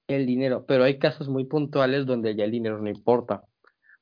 el 0.09 0.27
dinero, 0.27 0.65
pero 0.67 0.85
hay 0.85 0.99
casos 0.99 1.29
muy 1.29 1.45
puntuales 1.45 2.07
donde 2.07 2.35
ya 2.37 2.45
el 2.45 2.51
dinero 2.51 2.79
no 2.81 2.89
importa. 2.89 3.43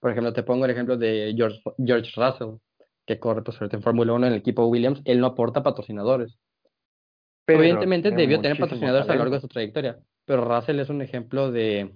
Por 0.00 0.10
ejemplo, 0.10 0.32
te 0.32 0.42
pongo 0.42 0.64
el 0.66 0.70
ejemplo 0.70 0.96
de 0.96 1.32
George, 1.36 1.60
George 1.78 2.10
Russell, 2.14 2.56
que 3.06 3.18
corre 3.18 3.42
pues, 3.42 3.60
ahorita 3.60 3.76
en 3.76 3.82
Fórmula 3.82 4.12
1 4.12 4.26
en 4.26 4.32
el 4.34 4.38
equipo 4.38 4.66
Williams, 4.66 5.00
él 5.04 5.20
no 5.20 5.26
aporta 5.28 5.62
patrocinadores. 5.62 6.36
Pero 7.46 7.60
Evidentemente 7.60 8.10
debió 8.10 8.40
tener 8.40 8.58
patrocinadores 8.58 9.08
a 9.08 9.12
lo 9.12 9.18
largo 9.18 9.34
de 9.34 9.40
su 9.40 9.48
trayectoria, 9.48 9.98
pero 10.24 10.44
Russell 10.44 10.80
es 10.80 10.88
un 10.88 11.02
ejemplo 11.02 11.50
de 11.50 11.94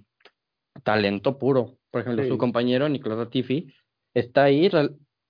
talento 0.83 1.37
puro. 1.39 1.77
Por 1.91 2.01
ejemplo, 2.01 2.23
su 2.25 2.37
compañero 2.37 2.87
Nicolás 2.87 3.17
Latifi 3.17 3.73
está 4.13 4.43
ahí. 4.43 4.69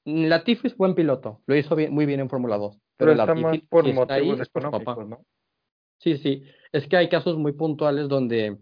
Latifi 0.05 0.67
es 0.67 0.75
buen 0.77 0.93
piloto, 0.95 1.41
lo 1.47 1.55
hizo 1.55 1.75
bien- 1.75 1.93
muy 1.93 2.05
bien 2.05 2.19
en 2.19 2.29
Fórmula 2.29 2.57
2, 2.57 2.75
Pero 2.97 3.11
pero 3.11 3.11
está 3.13 3.33
más 3.33 3.43
Latifi 3.43 3.67
por 3.67 3.83
si 3.85 3.91
está 3.91 4.13
ahí 4.13 4.21
motivos 4.21 4.41
es 4.41 4.49
por 4.49 4.63
papá. 4.63 4.77
económicos, 4.91 5.09
¿no? 5.09 5.25
Sí, 5.99 6.17
sí, 6.17 6.43
es 6.71 6.87
que 6.87 6.97
hay 6.97 7.09
casos 7.09 7.37
muy 7.37 7.53
puntuales 7.53 8.07
donde 8.09 8.57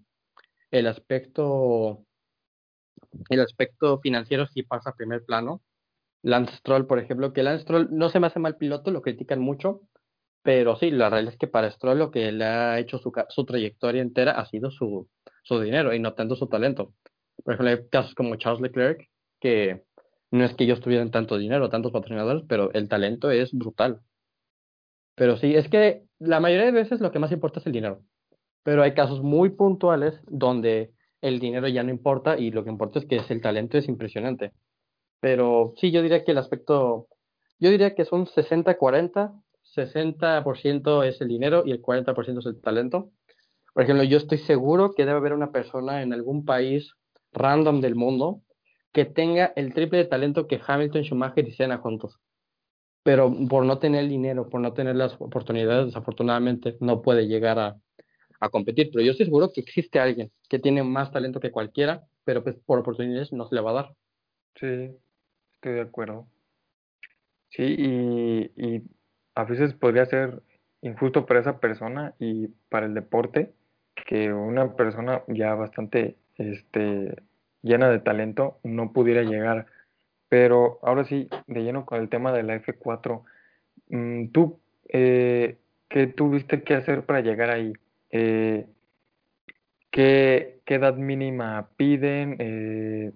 el 0.71 0.88
aspecto, 0.88 2.06
el 3.30 3.41
aspecto 3.41 3.99
financiero 3.99 4.47
sí 4.47 4.63
pasa 4.63 4.91
a 4.91 4.95
primer 4.95 5.23
plano. 5.25 5.62
Lance 6.23 6.56
Stroll, 6.58 6.88
por 6.88 6.99
ejemplo, 6.99 7.34
que 7.34 7.43
Lance 7.43 7.63
Stroll 7.63 7.89
no 7.91 8.10
se 8.10 8.19
me 8.19 8.27
hace 8.27 8.39
mal 8.39 8.58
piloto, 8.58 8.91
lo 8.91 9.01
critican 9.01 9.39
mucho, 9.39 9.82
pero 10.43 10.75
sí, 10.77 10.91
la 10.91 11.10
realidad 11.10 11.34
es 11.34 11.39
que 11.39 11.47
para 11.47 11.71
Stroll 11.71 11.99
lo 11.99 12.12
que 12.12 12.32
le 12.32 12.45
ha 12.45 12.80
hecho 12.80 12.99
su, 12.99 13.12
su 13.30 13.45
trayectoria 13.45 14.01
entera 14.01 14.32
ha 14.34 14.45
sido 14.45 14.71
su, 14.71 15.10
su 15.43 15.60
dinero 15.60 15.93
y 15.93 15.99
no 15.99 16.13
tanto 16.13 16.36
su 16.36 16.47
talento. 16.47 16.93
Por 17.43 17.53
ejemplo, 17.53 17.69
hay 17.71 17.89
casos 17.89 18.15
como 18.15 18.36
Charles 18.38 18.62
Leclerc, 18.62 19.08
que 19.39 19.84
no 20.32 20.43
es 20.45 20.56
que 20.56 20.65
ellos 20.65 20.82
tuvieran 20.82 21.12
tanto 21.12 21.38
dinero, 21.38 21.69
tantos 21.69 21.91
patrocinadores, 21.91 22.43
pero 22.47 22.71
el 22.73 22.89
talento 22.89 23.32
es 23.32 23.51
brutal. 23.53 24.01
Pero 25.15 25.36
sí, 25.38 25.56
es 25.56 25.67
que 25.69 26.03
la 26.19 26.39
mayoría 26.39 26.65
de 26.67 26.71
veces 26.71 27.01
lo 27.01 27.12
que 27.12 27.19
más 27.19 27.32
importa 27.32 27.60
es 27.60 27.65
el 27.65 27.73
dinero. 27.73 28.03
Pero 28.67 28.84
hay 28.84 28.93
casos 28.93 29.23
muy 29.23 29.51
puntuales 29.51 30.19
donde 30.27 30.91
el 31.21 31.39
dinero 31.39 31.69
ya 31.69 31.84
no 31.84 31.89
importa 31.89 32.38
y 32.38 32.51
lo 32.51 32.65
que 32.65 32.69
importa 32.69 32.99
es 32.99 33.06
que 33.06 33.15
es 33.15 33.32
el 33.32 33.41
talento 33.41 33.77
es 33.77 33.88
impresionante. 33.88 34.51
Pero 35.21 35.73
sí, 35.77 35.89
yo 35.89 36.01
diría 36.01 36.25
que 36.25 36.34
el 36.34 36.38
aspecto, 36.38 37.08
yo 37.60 37.69
diría 37.69 37.95
que 37.95 38.03
son 38.03 38.25
60-40, 38.25 39.41
60% 39.73 41.03
es 41.03 41.21
el 41.21 41.30
dinero 41.30 41.63
y 41.65 41.71
el 41.71 41.82
40% 41.82 42.39
es 42.39 42.45
el 42.45 42.60
talento. 42.60 43.12
Por 43.73 43.84
ejemplo, 43.84 44.03
yo 44.03 44.17
estoy 44.17 44.39
seguro 44.39 44.91
que 44.91 45.06
debe 45.06 45.17
haber 45.17 45.32
una 45.32 45.53
persona 45.53 46.01
en 46.01 46.12
algún 46.12 46.43
país 46.43 46.91
random 47.32 47.80
del 47.80 47.95
mundo 47.95 48.41
que 48.91 49.06
tenga 49.06 49.53
el 49.56 49.73
triple 49.73 49.99
de 49.99 50.06
talento 50.10 50.45
que 50.45 50.60
Hamilton, 50.67 51.03
Schumacher 51.03 51.47
y 51.47 51.53
Senna 51.53 51.77
juntos. 51.77 52.19
Pero 53.03 53.34
por 53.47 53.63
no 53.63 53.80
tener 53.80 54.01
el 54.01 54.10
dinero, 54.10 54.49
por 54.49 54.60
no 54.60 54.73
tener 54.73 54.97
las 54.97 55.13
oportunidades, 55.21 55.86
desafortunadamente 55.86 56.75
no 56.82 57.01
puede 57.01 57.27
llegar 57.27 57.60
a, 57.60 57.77
a 58.39 58.50
competir. 58.50 58.89
Pero 58.91 59.04
yo 59.04 59.12
estoy 59.12 59.26
seguro 59.26 59.52
que 59.54 59.62
existe 59.62 60.00
alguien 60.00 60.32
que 60.50 60.60
tiene 60.60 60.84
más 60.84 61.12
talento 61.12 61.39
que 61.39 61.52
cualquiera, 61.52 62.04
pero 62.23 62.43
pues 62.43 62.56
por 62.65 62.80
oportunidades 62.80 63.32
no 63.34 63.47
se 63.47 63.56
le 63.56 63.62
va 63.62 63.71
a 63.71 63.73
dar. 63.73 63.93
Sí, 64.60 64.91
estoy 65.56 65.73
de 65.73 65.82
acuerdo. 65.82 66.28
Sí, 67.50 67.63
y, 67.63 68.52
y 68.56 68.84
a 69.36 69.43
veces 69.45 69.73
podría 69.73 70.06
ser 70.06 70.41
injusto 70.82 71.26
para 71.26 71.39
esa 71.39 71.60
persona 71.60 72.13
y 72.19 72.47
para 72.69 72.86
el 72.86 72.93
deporte 72.93 73.54
que 74.06 74.32
una 74.32 74.76
persona 74.76 75.23
ya 75.28 75.56
bastante 75.56 76.17
este, 76.38 77.15
llena 77.62 77.89
de 77.89 78.00
talento 78.00 78.60
no 78.63 78.93
pudiera 78.93 79.23
llegar. 79.23 79.67
Pero 80.30 80.80
ahora 80.84 81.06
sí, 81.06 81.30
de 81.47 81.63
lleno 81.63 81.86
con 81.86 82.02
el 82.02 82.10
tema 82.10 82.32
de 82.32 82.43
la 82.43 82.56
F4, 82.56 83.23
mm, 83.89 84.28
¿tú 84.30 84.60
eh, 84.89 85.58
qué 85.89 86.08
tuviste 86.08 86.63
que 86.63 86.76
hacer 86.76 87.06
para 87.06 87.21
llegar 87.21 87.50
ahí? 87.50 87.73
Eh, 88.12 88.67
¿qué, 89.91 90.62
edad 90.65 90.96
mínima 90.96 91.70
piden? 91.78 92.36
Eh, 92.39 93.12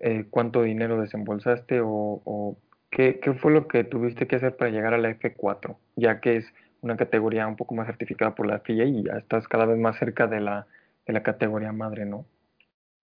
eh, 0.00 0.26
¿cuánto 0.30 0.62
dinero 0.62 1.00
desembolsaste? 1.00 1.80
¿O, 1.82 2.56
qué 2.90 3.20
fue 3.40 3.52
lo 3.52 3.68
que 3.68 3.84
tuviste 3.84 4.26
que 4.26 4.36
hacer 4.36 4.56
para 4.56 4.70
llegar 4.70 4.94
a 4.94 4.98
la 4.98 5.10
F4? 5.10 5.76
Ya 5.96 6.20
que 6.20 6.36
es 6.36 6.46
una 6.82 6.96
categoría 6.96 7.46
un 7.46 7.56
poco 7.56 7.74
más 7.74 7.86
certificada 7.86 8.34
por 8.34 8.46
la 8.46 8.60
FIA 8.60 8.84
y 8.84 9.04
ya 9.04 9.14
estás 9.14 9.48
cada 9.48 9.66
vez 9.66 9.78
más 9.78 9.98
cerca 9.98 10.26
de 10.26 10.40
la, 10.40 10.66
de 11.06 11.12
la 11.12 11.22
categoría 11.22 11.72
madre, 11.72 12.06
¿no? 12.06 12.26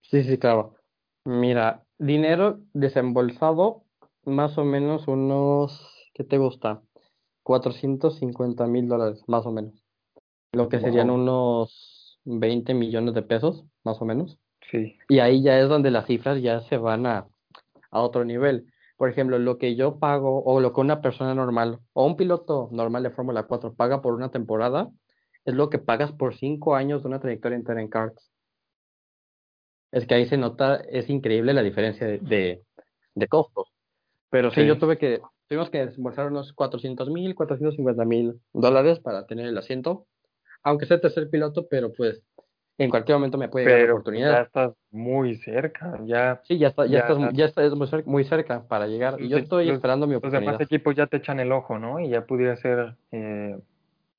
Sí, 0.02 0.24
sí, 0.24 0.38
claro. 0.38 0.76
Mira, 1.26 1.84
dinero 1.98 2.60
desembolsado, 2.74 3.84
más 4.24 4.58
o 4.58 4.64
menos 4.64 5.08
unos, 5.08 6.10
¿qué 6.14 6.24
te 6.24 6.38
gusta? 6.38 6.82
450 7.44 8.68
mil 8.68 8.88
dólares, 8.88 9.24
más 9.28 9.46
o 9.46 9.52
menos. 9.52 9.87
Lo 10.54 10.70
que 10.70 10.80
serían 10.80 11.08
Wow. 11.08 11.16
unos 11.18 12.20
20 12.26 12.74
millones 12.74 13.14
de 13.14 13.22
pesos, 13.22 13.64
más 13.84 14.02
o 14.02 14.06
menos. 14.06 14.38
Sí, 14.72 14.98
Y 15.10 15.20
ahí 15.20 15.42
ya 15.42 15.60
es 15.60 15.70
donde 15.70 15.92
las 15.92 16.06
cifras 16.08 16.42
ya 16.42 16.60
se 16.62 16.78
van 16.78 17.06
a, 17.06 17.28
a 17.92 18.02
otro 18.02 18.26
nivel. 18.26 18.72
Por 18.98 19.10
ejemplo, 19.10 19.38
lo 19.40 19.58
que 19.58 19.76
yo 19.76 20.00
pago 20.00 20.44
o 20.44 20.60
lo 20.60 20.74
que 20.74 20.82
una 20.82 21.02
persona 21.02 21.34
normal 21.36 21.80
o 21.94 22.06
un 22.06 22.18
piloto 22.18 22.68
normal 22.72 23.04
de 23.04 23.12
Fórmula 23.12 23.44
4 23.44 23.74
paga 23.76 24.02
por 24.02 24.14
una 24.16 24.30
temporada 24.32 24.90
es 25.46 25.54
lo 25.54 25.70
que 25.70 25.78
pagas 25.80 26.12
por 26.12 26.36
cinco 26.36 26.76
años 26.76 27.04
de 27.04 27.08
una 27.10 27.20
trayectoria 27.20 27.56
entera 27.56 27.80
en 27.82 27.88
karts. 27.88 28.30
Es 29.92 30.06
que 30.06 30.16
ahí 30.16 30.26
se 30.26 30.38
nota, 30.38 30.76
es 30.90 31.10
increíble 31.10 31.54
la 31.54 31.64
diferencia 31.64 32.06
de, 32.06 32.18
de, 32.20 32.64
de 33.16 33.28
costos. 33.28 33.70
Pero 34.30 34.52
sí, 34.52 34.62
Sí. 34.62 34.68
yo 34.68 34.78
tuve 34.78 34.98
que, 34.98 35.22
tuvimos 35.48 35.70
que 35.70 35.86
desembolsar 35.86 36.28
unos 36.28 36.52
400 36.54 37.10
mil, 37.10 37.36
450 37.36 38.04
mil 38.04 38.42
dólares 38.52 39.00
para 39.00 39.26
tener 39.26 39.46
el 39.46 39.58
asiento, 39.58 40.06
aunque 40.64 40.86
sea 40.86 41.00
tercer 41.00 41.30
piloto, 41.30 41.68
pero 41.70 41.92
pues 41.94 42.22
en 42.78 42.90
cualquier 42.92 43.18
momento 43.18 43.38
me 43.38 43.50
puede 43.50 43.66
llegar 43.66 43.80
la 43.80 43.86
pero 43.86 43.94
pues, 43.96 44.02
oportunidad. 44.02 44.32
ya 44.34 44.42
estás 44.44 44.74
muy 44.92 45.36
cerca, 45.38 46.00
ya 46.06 46.42
Sí, 46.44 46.58
ya 46.60 46.68
está, 46.68 46.86
ya 46.86 46.92
ya- 46.92 47.00
estás, 47.00 47.34
ya 47.34 47.46
estás 47.46 47.74
muy 47.76 47.88
cerca, 47.88 48.10
muy 48.10 48.24
cerca 48.24 48.68
para 48.68 48.88
llegar. 48.88 49.20
Y 49.20 49.30
yo 49.30 49.38
estoy 49.38 49.66
los- 49.66 49.76
esperando 49.76 50.06
mi 50.08 50.14
los 50.14 50.22
demás 50.22 50.40
oportunidad. 50.40 50.62
equipos 50.62 50.96
ya 50.96 51.08
te 51.08 51.18
echan 51.18 51.40
el 51.40 51.52
ojo, 51.52 51.80
¿no? 51.80 52.00
Y 52.00 52.10
ya 52.10 52.26
pudiera 52.26 52.56
ser 52.58 52.96
eh, 53.12 53.58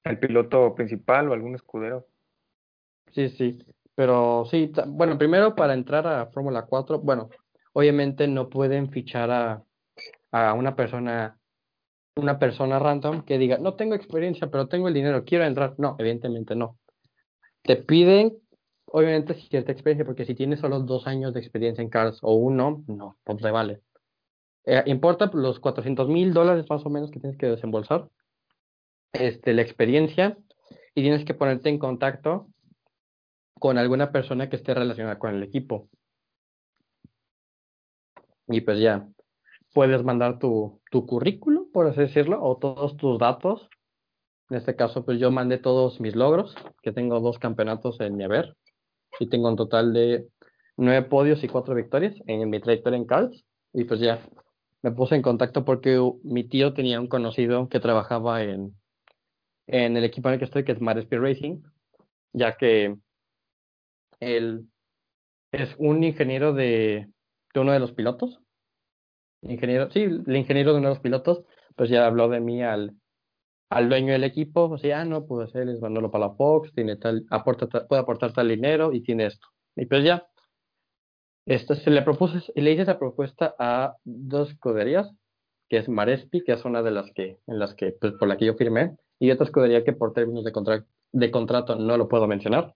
el 0.05 0.19
piloto 0.19 0.75
principal 0.75 1.29
o 1.29 1.35
algún 1.35 1.55
escudero. 1.55 2.07
Sí, 3.13 3.29
sí. 3.31 3.59
Pero 3.95 4.45
sí, 4.51 4.73
bueno, 4.89 5.19
primero 5.19 5.55
para 5.55 5.75
entrar 5.75 6.07
a 6.07 6.27
Fórmula 6.27 6.63
4, 6.63 6.99
bueno, 7.01 7.31
obviamente 7.73 8.29
no 8.29 8.49
pueden 8.49 8.91
fichar 8.91 9.31
a, 9.31 9.63
a 10.31 10.53
una 10.55 10.77
persona, 10.77 11.38
una 12.19 12.39
persona 12.39 12.79
random 12.79 13.23
que 13.23 13.39
diga, 13.39 13.59
no 13.59 13.75
tengo 13.75 13.95
experiencia, 13.95 14.49
pero 14.51 14.69
tengo 14.69 14.89
el 14.89 14.95
dinero, 14.95 15.25
quiero 15.25 15.45
entrar. 15.45 15.75
No, 15.79 15.97
evidentemente 15.99 16.55
no. 16.57 16.79
Te 17.63 17.77
piden, 17.77 18.37
obviamente, 18.87 19.35
cierta 19.35 19.73
experiencia, 19.73 20.05
porque 20.05 20.25
si 20.25 20.35
tienes 20.35 20.61
solo 20.61 20.81
dos 20.81 21.07
años 21.07 21.33
de 21.33 21.41
experiencia 21.41 21.83
en 21.83 21.91
cars 21.91 22.19
o 22.23 22.35
uno, 22.35 22.85
no, 22.87 23.17
pues 23.25 23.39
te 23.39 23.51
vale. 23.51 23.81
Eh, 24.65 24.83
importa 24.87 25.31
los 25.33 25.61
400 25.61 26.09
mil 26.09 26.35
dólares 26.35 26.67
más 26.69 26.85
o 26.85 26.91
menos 26.91 27.11
que 27.11 27.21
tienes 27.21 27.39
que 27.39 27.47
desembolsar, 27.47 28.09
este, 29.13 29.55
la 29.55 29.63
experiencia, 29.63 30.37
y 30.95 31.03
tienes 31.03 31.25
que 31.25 31.35
ponerte 31.35 31.69
en 31.69 31.79
contacto 31.79 32.49
con 33.59 33.79
alguna 33.79 34.11
persona 34.13 34.49
que 34.49 34.57
esté 34.57 34.75
relacionada 34.75 35.19
con 35.19 35.35
el 35.35 35.43
equipo. 35.43 35.89
Y 38.49 38.61
pues 38.63 38.81
ya, 38.81 39.07
puedes 39.73 40.03
mandar 40.03 40.39
tu, 40.39 40.81
tu 40.91 41.07
currículum, 41.07 41.58
por 41.73 41.87
así 41.87 42.01
decirlo, 42.01 42.43
o 42.43 42.57
todos 42.57 42.97
tus 42.97 43.19
datos. 43.19 43.69
En 44.51 44.57
este 44.57 44.77
caso, 44.77 45.05
pues 45.05 45.19
yo 45.21 45.31
mandé 45.31 45.59
todos 45.59 46.01
mis 46.01 46.17
logros, 46.17 46.55
que 46.83 46.93
tengo 46.93 47.21
dos 47.21 47.39
campeonatos 47.39 48.01
en 48.01 48.17
mi 48.17 48.25
haber, 48.25 48.57
y 49.21 49.29
tengo 49.29 49.49
un 49.49 49.57
total 49.57 49.93
de 49.93 50.27
nueve 50.77 51.07
podios 51.07 51.45
y 51.45 51.49
cuatro 51.49 51.75
victorias 51.75 52.15
en 52.27 52.49
mi 52.49 52.61
trayectoria 52.61 52.97
en 52.97 53.05
karts. 53.05 53.45
Y 53.73 53.85
pues 53.85 54.01
ya, 54.01 54.21
me 54.83 54.93
puse 54.93 55.17
en 55.17 55.23
contacto 55.23 55.65
porque 55.65 56.01
mi 56.23 56.45
tío 56.45 56.73
tenía 56.73 57.01
un 57.01 57.09
conocido 57.09 57.69
que 57.69 57.81
trabajaba 57.81 58.43
en, 58.43 58.75
en 59.67 59.97
el 59.97 60.05
equipo 60.05 60.29
en 60.29 60.35
el 60.35 60.39
que 60.39 60.45
estoy, 60.47 60.65
que 60.65 60.73
es 60.73 60.81
Marespi 60.81 61.17
Racing, 61.17 61.63
ya 62.33 62.57
que 62.57 62.97
él 64.21 64.67
es 65.53 65.75
un 65.79 66.05
ingeniero 66.05 66.53
de, 66.55 67.09
de 67.53 67.61
uno 67.61 67.73
de 67.73 67.81
los 67.81 67.93
pilotos. 67.93 68.41
Ingeniero, 69.43 69.91
sí, 69.91 70.03
el 70.03 70.37
ingeniero 70.37 70.73
de 70.73 70.79
uno 70.79 70.89
de 70.89 70.95
los 70.95 71.03
pilotos, 71.03 71.45
pues 71.79 71.89
ya 71.91 72.05
habló 72.05 72.29
de 72.29 72.41
mí 72.41 72.63
al, 72.63 72.97
al 73.71 73.89
dueño 73.89 74.13
del 74.13 74.25
equipo, 74.25 74.69
pues 74.69 74.83
ya 74.83 75.05
no, 75.05 75.25
pues 75.27 75.55
él 75.55 75.69
es 75.69 75.81
Manolo 75.81 76.11
Palafox, 76.11 76.73
tiene 76.75 76.97
tal, 76.97 77.25
aporta, 77.31 77.69
puede 77.87 78.03
aportar 78.03 78.33
tal 78.33 78.49
dinero 78.49 78.93
y 78.93 79.03
tiene 79.03 79.27
esto. 79.27 79.47
Y 79.77 79.87
pues 79.87 80.03
ya, 80.05 80.27
esto 81.47 81.77
se 81.77 81.91
le 81.91 82.03
propuse, 82.03 82.41
le 82.57 82.73
hice 82.73 82.83
esa 82.83 82.99
propuesta 82.99 83.55
a 83.61 83.97
dos 84.05 84.51
escuderías, 84.51 85.09
que 85.69 85.77
es 85.79 85.89
Marespi, 85.89 86.43
que 86.43 86.53
es 86.53 86.65
una 86.65 86.83
de 86.83 86.91
las 86.91 87.13
que, 87.13 87.39
en 87.47 87.59
las 87.61 87.75
que, 87.75 87.93
pues, 87.93 88.15
por 88.15 88.27
la 88.27 88.37
que 88.37 88.47
yo 88.47 88.55
firmé, 88.55 88.97
y 89.21 89.31
otra 89.31 89.47
escudería 89.47 89.85
que 89.85 89.93
por 89.93 90.13
términos 90.13 90.45
de, 90.45 90.53
de 91.13 91.31
contrato 91.31 91.77
no 91.77 91.97
lo 91.97 92.09
puedo 92.09 92.27
mencionar. 92.27 92.75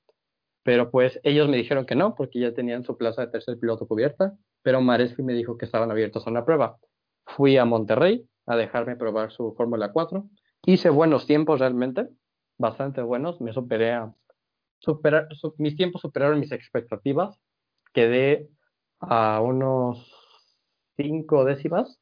Pero 0.62 0.92
pues 0.92 1.18
ellos 1.24 1.48
me 1.48 1.56
dijeron 1.56 1.86
que 1.86 1.96
no, 1.96 2.14
porque 2.14 2.38
ya 2.38 2.54
tenían 2.54 2.84
su 2.84 2.96
plaza 2.96 3.22
de 3.22 3.32
tercer 3.32 3.58
piloto 3.58 3.88
cubierta, 3.88 4.38
pero 4.62 4.80
Marespi 4.80 5.24
me 5.24 5.32
dijo 5.32 5.58
que 5.58 5.64
estaban 5.64 5.90
abiertos 5.90 6.24
a 6.24 6.30
una 6.30 6.44
prueba. 6.44 6.78
Fui 7.26 7.56
a 7.56 7.64
Monterrey 7.64 8.28
a 8.46 8.56
dejarme 8.56 8.96
probar 8.96 9.32
su 9.32 9.54
Fórmula 9.54 9.92
4. 9.92 10.28
Hice 10.66 10.90
buenos 10.90 11.26
tiempos 11.26 11.60
realmente, 11.60 12.08
bastante 12.58 13.02
buenos. 13.02 13.40
Me 13.40 13.52
superé 13.52 13.92
a, 13.92 14.14
superar, 14.78 15.28
mis 15.58 15.76
tiempos 15.76 16.02
superaron 16.02 16.40
mis 16.40 16.52
expectativas. 16.52 17.38
Quedé 17.92 18.48
a 19.00 19.40
unos 19.40 20.14
cinco 20.96 21.44
décimas 21.44 22.00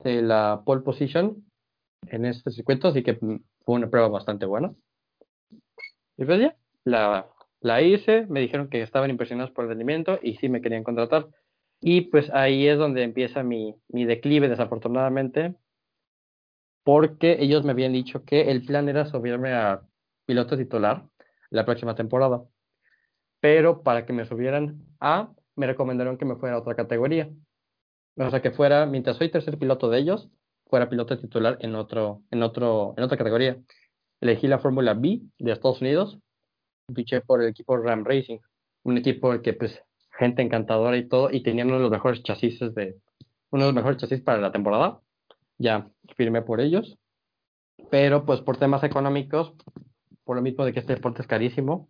de 0.00 0.22
la 0.22 0.62
pole 0.64 0.82
position 0.82 1.44
en 2.06 2.24
este 2.24 2.50
circuito, 2.50 2.88
así 2.88 3.02
que 3.02 3.14
fue 3.14 3.74
una 3.76 3.90
prueba 3.90 4.08
bastante 4.08 4.46
buena. 4.46 4.74
Y 6.16 6.24
pues 6.24 6.40
ya, 6.40 6.56
la, 6.84 7.28
la 7.60 7.82
hice, 7.82 8.26
me 8.26 8.40
dijeron 8.40 8.68
que 8.68 8.82
estaban 8.82 9.10
impresionados 9.10 9.52
por 9.52 9.64
el 9.64 9.70
rendimiento 9.70 10.18
y 10.22 10.34
sí 10.36 10.48
me 10.48 10.60
querían 10.60 10.84
contratar. 10.84 11.28
Y 11.82 12.02
pues 12.02 12.30
ahí 12.32 12.68
es 12.68 12.78
donde 12.78 13.02
empieza 13.02 13.42
mi, 13.42 13.74
mi 13.88 14.04
declive, 14.04 14.48
desafortunadamente, 14.48 15.56
porque 16.84 17.36
ellos 17.40 17.64
me 17.64 17.72
habían 17.72 17.92
dicho 17.92 18.24
que 18.24 18.50
el 18.50 18.64
plan 18.64 18.88
era 18.88 19.04
subirme 19.04 19.52
a 19.52 19.82
piloto 20.24 20.56
titular 20.56 21.04
la 21.50 21.64
próxima 21.64 21.94
temporada. 21.94 22.44
Pero 23.40 23.82
para 23.82 24.06
que 24.06 24.12
me 24.12 24.24
subieran 24.24 24.80
a, 25.00 25.32
me 25.56 25.66
recomendaron 25.66 26.16
que 26.16 26.24
me 26.24 26.36
fuera 26.36 26.54
a 26.54 26.60
otra 26.60 26.76
categoría. 26.76 27.28
O 28.16 28.30
sea, 28.30 28.40
que 28.40 28.52
fuera, 28.52 28.86
mientras 28.86 29.16
soy 29.16 29.30
tercer 29.30 29.58
piloto 29.58 29.90
de 29.90 29.98
ellos, 29.98 30.30
fuera 30.66 30.88
piloto 30.88 31.18
titular 31.18 31.58
en, 31.60 31.74
otro, 31.74 32.22
en, 32.30 32.42
otro, 32.44 32.94
en 32.96 33.04
otra 33.04 33.18
categoría. 33.18 33.58
Elegí 34.20 34.46
la 34.46 34.60
Fórmula 34.60 34.94
B 34.94 35.20
de 35.38 35.52
Estados 35.52 35.80
Unidos 35.80 36.18
fiché 36.94 37.20
por 37.22 37.42
el 37.42 37.48
equipo 37.48 37.76
Ram 37.76 38.04
Racing, 38.04 38.38
un 38.84 38.98
equipo 38.98 39.40
que 39.42 39.54
pues 39.54 39.82
gente 40.22 40.42
encantadora 40.42 40.96
y 40.96 41.08
todo, 41.08 41.30
y 41.32 41.42
tenían 41.42 41.66
uno 41.66 41.78
de 41.78 41.82
los 41.82 41.90
mejores 41.90 42.22
chasis 42.22 42.60
de, 42.60 42.96
uno 43.50 43.64
de 43.64 43.68
los 43.68 43.74
mejores 43.74 43.98
chasis 43.98 44.20
para 44.20 44.40
la 44.40 44.52
temporada. 44.52 45.00
Ya 45.58 45.88
firmé 46.16 46.42
por 46.42 46.60
ellos, 46.60 46.96
pero 47.90 48.24
pues 48.24 48.40
por 48.40 48.56
temas 48.56 48.84
económicos, 48.84 49.52
por 50.24 50.36
lo 50.36 50.42
mismo 50.42 50.64
de 50.64 50.72
que 50.72 50.78
este 50.78 50.94
deporte 50.94 51.22
es 51.22 51.28
carísimo, 51.28 51.88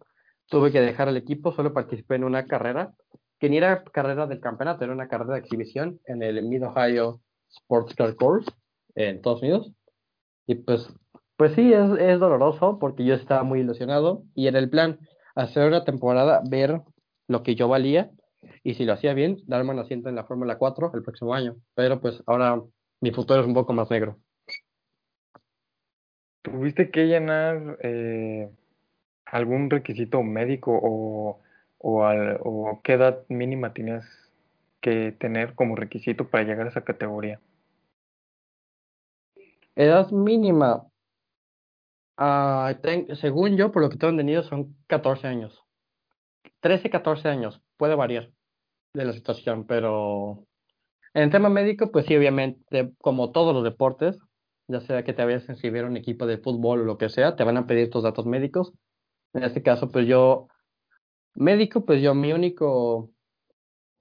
tuve 0.48 0.72
que 0.72 0.80
dejar 0.80 1.08
el 1.08 1.18
equipo, 1.18 1.52
solo 1.52 1.74
participé 1.74 2.14
en 2.14 2.24
una 2.24 2.46
carrera, 2.46 2.94
que 3.38 3.50
ni 3.50 3.58
era 3.58 3.84
carrera 3.84 4.26
del 4.26 4.40
campeonato, 4.40 4.84
era 4.84 4.94
una 4.94 5.08
carrera 5.08 5.34
de 5.34 5.40
exhibición 5.40 6.00
en 6.06 6.22
el 6.22 6.42
Mid 6.42 6.64
Ohio 6.64 7.20
Sports 7.50 7.94
Car 7.94 8.16
Course 8.16 8.50
en 8.94 9.16
Estados 9.16 9.42
Unidos. 9.42 9.72
Y 10.46 10.54
pues 10.54 10.88
pues 11.36 11.54
sí, 11.54 11.72
es, 11.72 11.90
es 11.98 12.20
doloroso 12.20 12.78
porque 12.78 13.04
yo 13.04 13.14
estaba 13.14 13.42
muy 13.42 13.60
ilusionado 13.60 14.22
y 14.34 14.46
era 14.46 14.58
el 14.58 14.70
plan 14.70 15.00
hacer 15.34 15.66
una 15.66 15.84
temporada, 15.84 16.40
ver 16.48 16.82
lo 17.26 17.42
que 17.42 17.56
yo 17.56 17.68
valía 17.68 18.10
y 18.62 18.74
si 18.74 18.84
lo 18.84 18.92
hacía 18.94 19.14
bien, 19.14 19.38
darme 19.46 19.72
un 19.72 19.78
asiento 19.78 20.08
en 20.08 20.16
la 20.16 20.24
Fórmula 20.24 20.58
4 20.58 20.90
el 20.94 21.02
próximo 21.02 21.34
año. 21.34 21.56
Pero 21.74 22.00
pues 22.00 22.22
ahora 22.26 22.62
mi 23.00 23.10
futuro 23.12 23.40
es 23.40 23.46
un 23.46 23.54
poco 23.54 23.72
más 23.72 23.90
negro. 23.90 24.18
¿Tuviste 26.42 26.90
que 26.90 27.06
llenar 27.06 27.78
eh, 27.82 28.50
algún 29.26 29.70
requisito 29.70 30.22
médico 30.22 30.78
o, 30.82 31.40
o, 31.78 32.04
al, 32.04 32.38
o 32.42 32.80
qué 32.82 32.94
edad 32.94 33.24
mínima 33.28 33.72
tenías 33.72 34.04
que 34.80 35.12
tener 35.12 35.54
como 35.54 35.76
requisito 35.76 36.28
para 36.28 36.44
llegar 36.44 36.66
a 36.66 36.70
esa 36.70 36.84
categoría? 36.84 37.40
Edad 39.76 40.10
mínima, 40.10 40.86
Ah, 42.16 42.74
según 43.20 43.56
yo, 43.56 43.72
por 43.72 43.82
lo 43.82 43.90
que 43.90 43.96
tengo 43.96 44.12
entendido, 44.12 44.42
son 44.42 44.76
14 44.86 45.26
años. 45.26 45.64
13, 46.62 46.90
14 46.90 47.28
años. 47.28 47.60
Puede 47.76 47.96
variar 47.96 48.30
de 48.94 49.04
la 49.04 49.12
situación, 49.12 49.66
pero 49.66 50.46
en 51.12 51.30
tema 51.30 51.48
médico, 51.48 51.90
pues 51.90 52.06
sí, 52.06 52.16
obviamente, 52.16 52.92
como 52.98 53.32
todos 53.32 53.52
los 53.52 53.64
deportes, 53.64 54.18
ya 54.68 54.80
sea 54.80 55.02
que 55.02 55.12
te 55.12 55.24
vayas 55.24 55.48
a 55.48 55.52
inscribir 55.52 55.84
a 55.84 55.88
un 55.88 55.96
equipo 55.96 56.24
de 56.24 56.38
fútbol 56.38 56.80
o 56.80 56.84
lo 56.84 56.98
que 56.98 57.08
sea, 57.08 57.36
te 57.36 57.44
van 57.44 57.56
a 57.56 57.66
pedir 57.66 57.90
tus 57.90 58.04
datos 58.04 58.26
médicos. 58.26 58.72
En 59.34 59.42
este 59.42 59.62
caso, 59.62 59.90
pues 59.90 60.06
yo, 60.06 60.48
médico, 61.34 61.84
pues 61.84 62.00
yo, 62.00 62.14
mi 62.14 62.32
único 62.32 63.10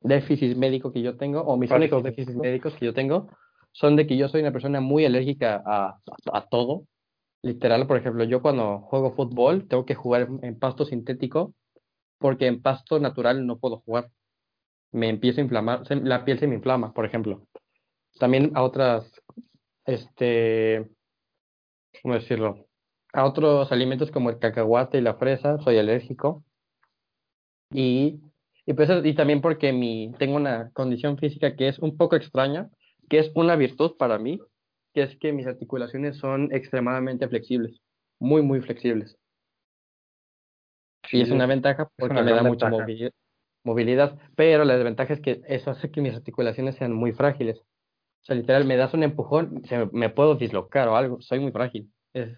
déficit 0.01 0.55
médico 0.55 0.93
que 0.93 1.01
yo 1.01 1.17
tengo, 1.17 1.41
o 1.41 1.57
mis 1.57 1.71
únicos 1.71 2.03
déficits 2.03 2.37
médicos 2.37 2.75
que 2.75 2.85
yo 2.85 2.93
tengo, 2.93 3.27
son 3.71 3.95
de 3.95 4.05
que 4.05 4.17
yo 4.17 4.27
soy 4.29 4.41
una 4.41 4.51
persona 4.51 4.81
muy 4.81 5.05
alérgica 5.05 5.63
a, 5.65 5.99
a 6.31 6.47
todo. 6.47 6.83
Literal, 7.41 7.87
por 7.87 7.97
ejemplo, 7.97 8.23
yo 8.23 8.41
cuando 8.43 8.81
juego 8.81 9.13
fútbol 9.13 9.67
tengo 9.67 9.85
que 9.85 9.95
jugar 9.95 10.27
en 10.43 10.59
pasto 10.59 10.85
sintético 10.85 11.55
porque 12.21 12.47
en 12.47 12.61
pasto 12.61 12.99
natural 12.99 13.45
no 13.45 13.59
puedo 13.59 13.79
jugar. 13.81 14.09
Me 14.91 15.09
empiezo 15.09 15.41
a 15.41 15.43
inflamar, 15.43 15.83
la 15.89 16.23
piel 16.23 16.39
se 16.39 16.47
me 16.47 16.55
inflama, 16.55 16.93
por 16.93 17.05
ejemplo. 17.05 17.47
También 18.19 18.51
a 18.55 18.63
otras, 18.63 19.21
este, 19.85 20.89
¿cómo 22.01 22.13
decirlo? 22.15 22.67
A 23.13 23.25
otros 23.25 23.71
alimentos 23.71 24.11
como 24.11 24.29
el 24.29 24.39
cacahuate 24.39 24.99
y 24.99 25.01
la 25.01 25.15
fresa 25.15 25.57
soy 25.59 25.77
alérgico. 25.77 26.45
Y, 27.71 28.21
y, 28.65 28.73
pues, 28.73 28.89
y 29.03 29.13
también 29.15 29.41
porque 29.41 29.73
mi, 29.73 30.13
tengo 30.19 30.35
una 30.35 30.71
condición 30.71 31.17
física 31.17 31.55
que 31.55 31.69
es 31.69 31.79
un 31.79 31.97
poco 31.97 32.15
extraña, 32.15 32.69
que 33.09 33.19
es 33.19 33.31
una 33.35 33.55
virtud 33.55 33.97
para 33.97 34.19
mí, 34.19 34.39
que 34.93 35.03
es 35.03 35.17
que 35.17 35.31
mis 35.33 35.47
articulaciones 35.47 36.17
son 36.17 36.53
extremadamente 36.53 37.27
flexibles, 37.27 37.81
muy, 38.19 38.41
muy 38.41 38.61
flexibles. 38.61 39.17
Y 41.11 41.21
es 41.21 41.31
una 41.31 41.45
ventaja 41.45 41.89
porque 41.97 42.21
me 42.21 42.31
da 42.31 42.43
mucha 42.43 42.69
movilidad, 43.63 44.17
pero 44.35 44.63
la 44.65 44.75
desventaja 44.75 45.13
es 45.13 45.21
que 45.21 45.41
eso 45.47 45.71
hace 45.71 45.91
que 45.91 46.01
mis 46.01 46.15
articulaciones 46.15 46.75
sean 46.75 46.93
muy 46.93 47.11
frágiles. 47.11 47.59
O 47.59 48.25
sea, 48.25 48.35
literal, 48.35 48.65
me 48.65 48.77
das 48.77 48.93
un 48.93 49.03
empujón, 49.03 49.63
se 49.65 49.85
me, 49.91 50.09
puedo 50.09 50.35
dislocar 50.35 50.87
o 50.87 50.95
algo, 50.95 51.21
soy 51.21 51.39
muy 51.39 51.51
frágil. 51.51 51.91
Es 52.13 52.37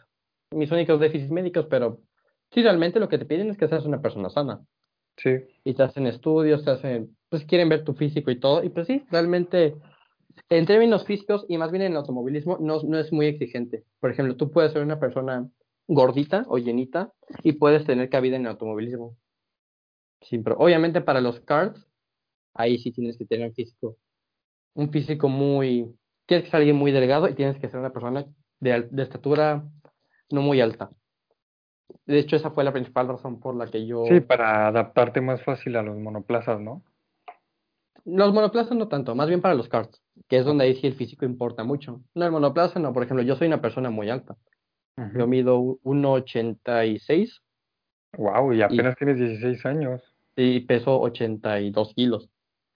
mis 0.52 0.72
únicos 0.72 1.00
déficits 1.00 1.32
médicos, 1.32 1.68
pero 1.70 2.00
sí, 2.52 2.62
realmente 2.62 3.00
lo 3.00 3.10
que 3.10 3.18
te 3.18 3.26
piden 3.26 3.50
es 3.50 3.58
que 3.58 3.68
seas 3.68 3.86
una 3.86 4.02
persona 4.02 4.30
sana. 4.30 4.62
Sí. 5.18 5.38
Y 5.64 5.74
te 5.74 5.84
hacen 5.84 6.08
estudios, 6.08 6.64
te 6.64 6.72
hacen, 6.72 7.16
pues 7.30 7.46
quieren 7.46 7.70
ver 7.70 7.84
tu 7.84 7.94
físico 7.94 8.32
y 8.32 8.40
todo, 8.40 8.64
y 8.64 8.70
pues 8.70 8.88
sí, 8.88 9.04
realmente 9.12 9.76
en 10.50 10.66
términos 10.66 11.06
físicos 11.06 11.46
y 11.48 11.58
más 11.58 11.72
bien 11.72 11.84
en 11.84 11.92
el 11.92 11.98
automovilismo 11.98 12.58
no, 12.60 12.82
no 12.82 12.98
es 12.98 13.12
muy 13.12 13.28
exigente. 13.28 13.84
Por 14.00 14.12
ejemplo, 14.12 14.36
tú 14.36 14.52
puedes 14.52 14.72
ser 14.72 14.84
una 14.84 15.00
persona 15.00 15.48
gordita 15.88 16.46
o 16.48 16.58
llenita 16.58 17.12
y 17.44 17.54
puedes 17.54 17.86
tener 17.86 18.10
cabida 18.10 18.36
en 18.36 18.44
el 18.44 18.52
automovilismo. 18.52 19.18
obviamente 20.58 21.02
para 21.02 21.22
los 21.22 21.40
karts, 21.42 21.88
ahí 22.54 22.78
sí 22.78 22.92
tienes 22.92 23.18
que 23.18 23.26
tener 23.26 23.48
un 23.48 23.54
físico, 23.54 23.98
un 24.74 24.92
físico 24.92 25.30
muy, 25.30 25.96
tienes 26.26 26.46
que 26.46 26.52
ser 26.52 26.60
alguien 26.60 26.76
muy 26.76 26.92
delgado 26.92 27.28
y 27.28 27.36
tienes 27.36 27.58
que 27.58 27.70
ser 27.70 27.80
una 27.80 27.92
persona 27.92 28.26
de, 28.60 28.88
de 28.90 29.04
estatura 29.04 29.64
no 30.30 30.42
muy 30.42 30.62
alta. 30.62 30.92
De 32.06 32.20
hecho, 32.20 32.36
esa 32.36 32.52
fue 32.52 32.64
la 32.64 32.74
principal 32.74 33.08
razón 33.08 33.40
por 33.40 33.56
la 33.56 33.68
que 33.68 33.86
yo... 33.86 34.04
Sí, 34.08 34.20
para 34.20 34.68
adaptarte 34.68 35.22
más 35.22 35.44
fácil 35.44 35.76
a 35.76 35.84
los 35.84 35.98
monoplazas, 35.98 36.60
¿no? 36.60 36.84
Los 38.06 38.34
monoplazas 38.34 38.78
no 38.78 38.90
tanto, 38.90 39.16
más 39.16 39.28
bien 39.30 39.42
para 39.42 39.56
los 39.56 39.70
karts, 39.70 40.04
que 40.28 40.38
es 40.38 40.46
donde 40.46 40.66
ahí 40.66 40.76
sí 40.76 40.88
el 40.88 40.96
físico 40.96 41.24
importa 41.26 41.64
mucho. 41.64 42.02
No, 42.14 42.26
el 42.26 42.32
monoplaza 42.32 42.80
no, 42.80 42.92
por 42.92 43.04
ejemplo, 43.04 43.24
yo 43.24 43.36
soy 43.36 43.48
una 43.48 43.62
persona 43.62 43.90
muy 43.90 44.10
alta. 44.10 44.36
Yo 45.16 45.28
mido 45.28 45.60
1,86. 45.84 47.42
Wow, 48.18 48.54
y 48.54 48.62
apenas 48.62 48.96
tienes 48.96 49.18
16 49.18 49.66
años. 49.66 50.02
Y 50.36 50.62
peso 50.62 51.00
82 51.00 51.94
kilos. 51.96 52.30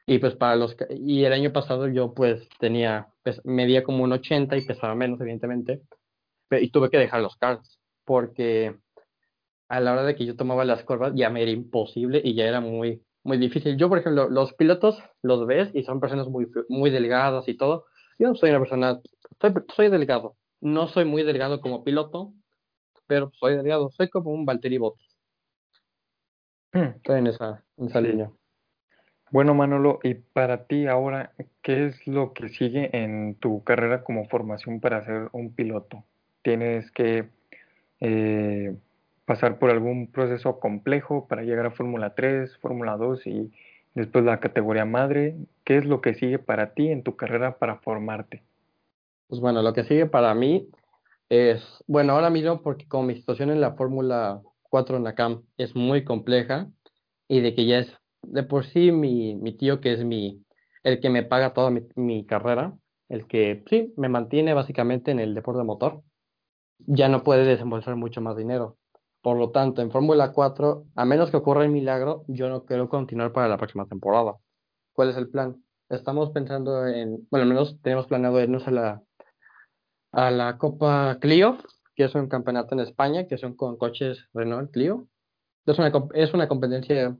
Y 0.05 0.19
pues 0.19 0.35
para 0.35 0.55
los 0.55 0.75
y 0.89 1.25
el 1.25 1.33
año 1.33 1.51
pasado 1.51 1.87
yo 1.87 2.13
pues 2.13 2.47
tenía 2.59 3.07
medía 3.43 3.83
como 3.83 4.03
un 4.03 4.13
80 4.13 4.55
y 4.55 4.65
pesaba 4.65 4.95
menos 4.95 5.19
evidentemente. 5.19 5.81
Y 6.49 6.69
tuve 6.69 6.89
que 6.89 6.97
dejar 6.97 7.21
los 7.21 7.35
karts 7.35 7.79
porque 8.05 8.75
a 9.67 9.79
la 9.81 9.91
hora 9.91 10.03
de 10.03 10.15
que 10.15 10.25
yo 10.25 10.35
tomaba 10.37 10.63
las 10.63 10.83
curvas 10.83 11.11
ya 11.13 11.29
me 11.29 11.41
era 11.41 11.51
imposible 11.51 12.21
y 12.23 12.35
ya 12.35 12.45
era 12.45 12.61
muy 12.61 13.01
muy 13.27 13.37
difícil. 13.37 13.77
Yo, 13.77 13.89
por 13.89 13.99
ejemplo, 13.99 14.29
los 14.29 14.53
pilotos 14.53 14.97
los 15.21 15.45
ves 15.45 15.69
y 15.73 15.83
son 15.83 15.99
personas 15.99 16.27
muy, 16.27 16.47
muy 16.69 16.89
delgadas 16.89 17.47
y 17.49 17.57
todo. 17.57 17.85
Yo 18.17 18.29
no 18.29 18.35
soy 18.35 18.51
una 18.51 18.59
persona, 18.59 18.99
soy, 19.41 19.53
soy 19.75 19.89
delgado. 19.89 20.37
No 20.61 20.87
soy 20.87 21.05
muy 21.05 21.23
delgado 21.23 21.61
como 21.61 21.83
piloto, 21.83 22.33
pero 23.07 23.31
soy 23.39 23.55
aliado, 23.55 23.89
soy 23.91 24.09
como 24.09 24.31
un 24.31 24.45
Valtteri 24.45 24.77
Bottas. 24.77 25.07
Hmm. 26.73 26.95
Estoy 26.97 27.19
en 27.19 27.27
esa, 27.27 27.63
en 27.77 27.87
esa 27.87 28.01
Sí. 28.01 28.07
línea. 28.07 28.31
Bueno, 29.29 29.53
Manolo, 29.53 29.99
y 30.03 30.13
para 30.15 30.67
ti 30.67 30.87
ahora, 30.87 31.33
¿qué 31.61 31.87
es 31.87 32.07
lo 32.07 32.33
que 32.33 32.49
sigue 32.49 32.89
en 32.93 33.35
tu 33.35 33.63
carrera 33.63 34.03
como 34.03 34.27
formación 34.29 34.79
para 34.79 35.03
ser 35.05 35.29
un 35.33 35.53
piloto? 35.53 36.05
¿Tienes 36.43 36.91
que 36.91 37.27
eh, 37.99 38.75
pasar 39.25 39.59
por 39.59 39.69
algún 39.71 40.07
proceso 40.11 40.59
complejo 40.59 41.27
para 41.27 41.43
llegar 41.43 41.65
a 41.65 41.71
Fórmula 41.71 42.15
3, 42.15 42.57
Fórmula 42.59 42.95
2 42.97 43.27
y 43.27 43.51
después 43.95 44.23
la 44.23 44.39
categoría 44.39 44.85
madre? 44.85 45.35
¿Qué 45.65 45.77
es 45.77 45.85
lo 45.85 46.01
que 46.01 46.13
sigue 46.13 46.39
para 46.39 46.73
ti 46.73 46.89
en 46.89 47.03
tu 47.03 47.17
carrera 47.17 47.57
para 47.57 47.77
formarte? 47.77 48.43
Pues 49.27 49.41
bueno, 49.41 49.61
lo 49.61 49.73
que 49.73 49.83
sigue 49.83 50.05
para 50.05 50.33
mí 50.33 50.69
es, 51.29 51.61
bueno, 51.85 52.13
ahora 52.13 52.29
mismo 52.29 52.61
porque 52.61 52.87
como 52.87 53.07
mi 53.07 53.15
situación 53.15 53.49
en 53.49 53.59
la 53.59 53.75
Fórmula 53.75 54.41
4 54.63 54.97
en 54.97 55.03
la 55.03 55.15
CAM 55.15 55.43
es 55.57 55.75
muy 55.75 56.05
compleja 56.05 56.69
y 57.27 57.41
de 57.41 57.53
que 57.53 57.65
ya 57.65 57.79
es 57.79 57.93
de 58.23 58.43
por 58.43 58.65
sí 58.65 58.91
mi, 58.91 59.35
mi 59.35 59.55
tío 59.55 59.81
que 59.81 59.93
es 59.93 60.03
mi, 60.05 60.43
el 60.83 61.01
que 61.01 61.09
me 61.09 61.23
paga 61.23 61.53
toda 61.53 61.69
mi, 61.71 61.81
mi 61.95 62.25
carrera, 62.25 62.73
el 63.09 63.27
que 63.27 63.63
sí, 63.69 63.93
me 63.97 64.09
mantiene 64.09 64.53
básicamente 64.53 65.11
en 65.11 65.19
el 65.19 65.35
deporte 65.35 65.63
motor, 65.63 66.03
ya 66.79 67.09
no 67.09 67.23
puede 67.23 67.45
desembolsar 67.45 67.95
mucho 67.95 68.21
más 68.21 68.37
dinero. 68.37 68.77
Por 69.21 69.37
lo 69.37 69.51
tanto, 69.51 69.81
en 69.81 69.91
Fórmula 69.91 70.31
4, 70.31 70.85
a 70.95 71.05
menos 71.05 71.31
que 71.31 71.37
ocurra 71.37 71.63
el 71.63 71.71
milagro, 71.71 72.23
yo 72.27 72.47
no 72.49 72.65
quiero 72.65 72.87
continuar 72.87 73.33
para 73.33 73.49
la 73.49 73.57
próxima 73.57 73.85
temporada. 73.87 74.35
¿Cuál 74.93 75.09
es 75.09 75.17
el 75.17 75.29
plan? 75.29 75.61
Estamos 75.89 76.31
pensando 76.31 76.87
en, 76.87 77.27
bueno, 77.29 77.43
al 77.43 77.49
menos 77.49 77.81
tenemos 77.81 78.07
planeado 78.07 78.41
irnos 78.41 78.67
a 78.67 78.71
la, 78.71 79.01
a 80.11 80.31
la 80.31 80.57
Copa 80.57 81.17
Clio, 81.19 81.57
que 81.95 82.05
es 82.05 82.15
un 82.15 82.27
campeonato 82.27 82.75
en 82.75 82.81
España, 82.81 83.27
que 83.27 83.37
son 83.37 83.55
con 83.55 83.77
coches 83.77 84.27
Renault 84.33 84.71
Clio. 84.71 85.07
Es 85.65 85.79
una, 85.79 85.91
es 86.13 86.33
una 86.33 86.47
competencia 86.47 87.17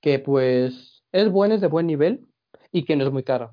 que 0.00 0.18
pues 0.18 1.02
es 1.12 1.30
buena, 1.30 1.54
es 1.54 1.60
de 1.60 1.68
buen 1.68 1.86
nivel 1.86 2.26
y 2.70 2.84
que 2.84 2.96
no 2.96 3.04
es 3.04 3.12
muy 3.12 3.24
cara. 3.24 3.52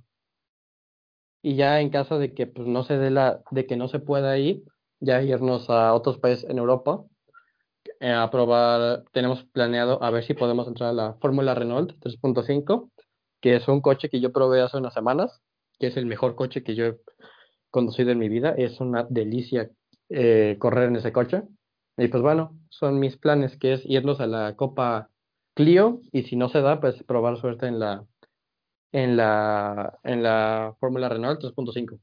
Y 1.42 1.56
ya 1.56 1.80
en 1.80 1.90
caso 1.90 2.20
de 2.20 2.34
que 2.34 2.48
pues 2.48 2.68
no 2.68 2.84
se 2.84 2.98
dé 2.98 3.10
la, 3.12 3.42
de 3.52 3.66
que 3.66 3.78
no 3.78 3.88
se 3.88 4.00
pueda 4.00 4.38
ir, 4.38 4.64
ya 5.00 5.22
irnos 5.22 5.70
a 5.70 5.94
otros 5.94 6.18
países 6.18 6.50
en 6.50 6.58
Europa 6.58 7.04
eh, 8.02 8.12
a 8.12 8.30
probar, 8.30 9.04
tenemos 9.14 9.44
planeado 9.46 10.04
a 10.04 10.10
ver 10.12 10.24
si 10.26 10.34
podemos 10.34 10.68
entrar 10.68 10.90
a 10.90 10.94
la 10.94 11.14
Fórmula 11.16 11.56
Renault 11.56 11.94
3.5, 12.00 12.92
que 13.42 13.56
es 13.56 13.68
un 13.68 13.82
coche 13.82 14.10
que 14.10 14.20
yo 14.20 14.34
probé 14.34 14.62
hace 14.62 14.78
unas 14.78 14.94
semanas, 14.94 15.42
que 15.80 15.88
es 15.88 15.98
el 15.98 16.06
mejor 16.06 16.36
coche 16.36 16.64
que 16.64 16.76
yo 16.76 16.86
he 16.86 16.98
conducido 17.72 18.12
en 18.12 18.20
mi 18.20 18.30
vida. 18.30 18.54
Es 18.58 18.80
una 18.80 19.06
delicia 19.10 19.70
eh, 20.10 20.58
correr 20.60 20.90
en 20.90 20.96
ese 20.98 21.12
coche. 21.12 21.44
Y 21.98 22.08
pues 22.08 22.24
bueno, 22.24 22.58
son 22.70 23.00
mis 23.00 23.18
planes, 23.18 23.58
que 23.58 23.74
es 23.74 23.86
irnos 23.86 24.20
a 24.22 24.28
la 24.28 24.56
Copa 24.56 25.10
Clio 25.54 26.02
y 26.12 26.24
si 26.24 26.36
no 26.36 26.50
se 26.50 26.62
da, 26.62 26.80
pues 26.80 27.04
probar 27.04 27.38
suerte 27.38 27.68
en 27.68 27.80
la 27.80 28.06
en 28.92 29.18
la 29.18 30.00
en 30.04 30.24
la 30.24 30.76
Fórmula 30.80 31.10
Renault 31.10 31.42
3.5. 31.42 32.00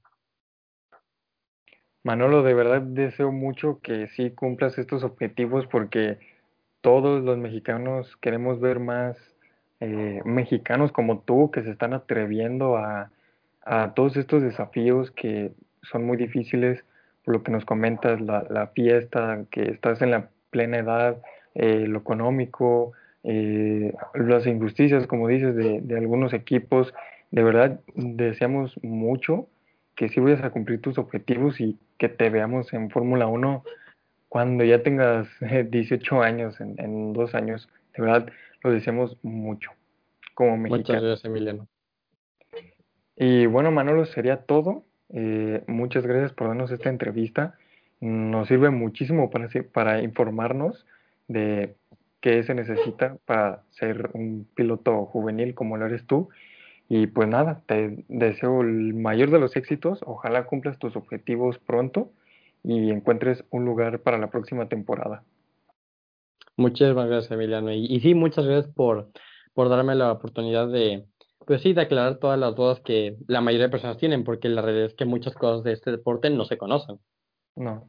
Manolo, 2.05 2.42
de 2.42 2.55
verdad 2.55 2.83
deseo 2.83 3.33
mucho 3.33 3.81
que 3.83 4.07
sí 4.09 4.31
cumplas 4.31 4.79
estos 4.79 5.02
objetivos 5.02 5.66
porque 5.66 6.18
todos 6.81 7.24
los 7.24 7.38
mexicanos 7.38 8.16
queremos 8.18 8.61
ver 8.61 8.79
más 8.79 9.16
eh, 9.81 10.20
mexicanos 10.24 10.92
como 10.92 11.22
tú 11.22 11.50
que 11.50 11.62
se 11.62 11.70
están 11.70 11.94
atreviendo 11.94 12.76
a, 12.76 13.11
a 13.66 13.92
todos 13.94 14.16
estos 14.16 14.42
desafíos 14.42 15.11
que 15.11 15.50
son 15.83 16.05
muy 16.05 16.16
difíciles, 16.16 16.85
por 17.24 17.35
lo 17.35 17.42
que 17.42 17.50
nos 17.50 17.64
comentas, 17.64 18.20
la, 18.20 18.46
la 18.48 18.68
fiesta, 18.68 19.44
que 19.50 19.62
estás 19.70 20.00
en 20.00 20.12
la 20.12 20.31
plena 20.50 20.79
edad, 20.79 21.20
eh, 21.55 21.87
lo 21.88 21.98
económico, 21.98 22.92
eh, 23.24 23.92
las 24.14 24.46
injusticias, 24.46 25.07
como 25.09 25.26
dices, 25.26 25.57
de, 25.57 25.81
de 25.81 25.98
algunos 25.98 26.33
equipos. 26.33 26.94
De 27.33 27.42
verdad, 27.42 27.81
deseamos 27.96 28.79
mucho 28.83 29.48
que 29.96 30.09
sí 30.09 30.20
vayas 30.20 30.44
a 30.44 30.50
cumplir 30.50 30.81
tus 30.81 30.96
objetivos 30.98 31.61
y 31.61 31.76
que 31.98 32.09
te 32.09 32.31
veamos 32.31 32.72
en 32.72 32.90
Fórmula 32.90 33.26
1 33.26 33.64
cuando 34.29 34.62
ya 34.64 34.83
tengas 34.83 35.26
eh, 35.40 35.66
18 35.68 36.22
años, 36.22 36.61
en, 36.61 36.76
en 36.79 37.12
dos 37.12 37.35
años. 37.35 37.68
De 37.96 38.02
verdad, 38.02 38.29
lo 38.62 38.70
deseamos 38.70 39.16
mucho 39.22 39.72
como 40.35 40.57
Muchas 40.57 40.70
mexicanos. 40.72 41.02
gracias, 41.02 41.24
Emiliano. 41.24 41.66
Y 43.16 43.46
bueno, 43.46 43.70
Manolo, 43.70 44.05
sería 44.05 44.42
todo. 44.42 44.85
Eh, 45.09 45.62
muchas 45.66 46.07
gracias 46.07 46.33
por 46.33 46.48
darnos 46.48 46.70
esta 46.70 46.90
entrevista. 46.90 47.55
Nos 48.00 48.48
sirve 48.48 48.70
muchísimo 48.70 49.31
para, 49.31 49.48
para 49.72 50.02
informarnos 50.02 50.85
de 51.29 51.74
qué 52.20 52.42
se 52.42 52.55
necesita 52.55 53.16
para 53.24 53.62
ser 53.70 54.11
un 54.12 54.46
piloto 54.55 55.07
juvenil 55.07 55.55
como 55.55 55.79
lo 55.79 55.87
eres 55.87 56.07
tú. 56.07 56.29
Y 56.88 57.07
pues 57.07 57.26
nada, 57.29 57.62
te 57.66 58.05
deseo 58.09 58.61
el 58.61 58.94
mayor 58.94 59.31
de 59.31 59.40
los 59.40 59.57
éxitos. 59.57 60.00
Ojalá 60.05 60.44
cumplas 60.44 60.79
tus 60.79 60.94
objetivos 60.94 61.59
pronto 61.59 62.11
y 62.62 62.90
encuentres 62.90 63.44
un 63.50 63.64
lugar 63.64 64.00
para 64.00 64.18
la 64.18 64.29
próxima 64.29 64.68
temporada. 64.68 65.24
Muchísimas 66.57 67.09
gracias, 67.09 67.33
Emiliano. 67.33 67.72
Y, 67.72 67.87
y 67.87 68.00
sí, 68.00 68.14
muchas 68.14 68.44
gracias 68.44 68.72
por, 68.74 69.09
por 69.55 69.68
darme 69.68 69.94
la 69.94 70.12
oportunidad 70.12 70.68
de, 70.68 71.05
pues 71.44 71.62
sí, 71.62 71.72
de 71.72 71.83
aclarar 71.83 72.18
todas 72.18 72.38
las 72.38 72.55
dudas 72.57 72.81
que 72.81 73.16
la 73.29 73.40
mayoría 73.40 73.66
de 73.66 73.70
personas 73.70 73.99
tienen, 73.99 74.25
porque 74.25 74.49
la 74.49 74.62
realidad 74.62 74.87
es 74.87 74.94
que 74.94 75.05
muchas 75.05 75.35
cosas 75.35 75.62
de 75.64 75.72
este 75.72 75.90
deporte 75.90 76.31
no 76.31 76.44
se 76.44 76.57
conocen, 76.59 76.99
No. 77.57 77.88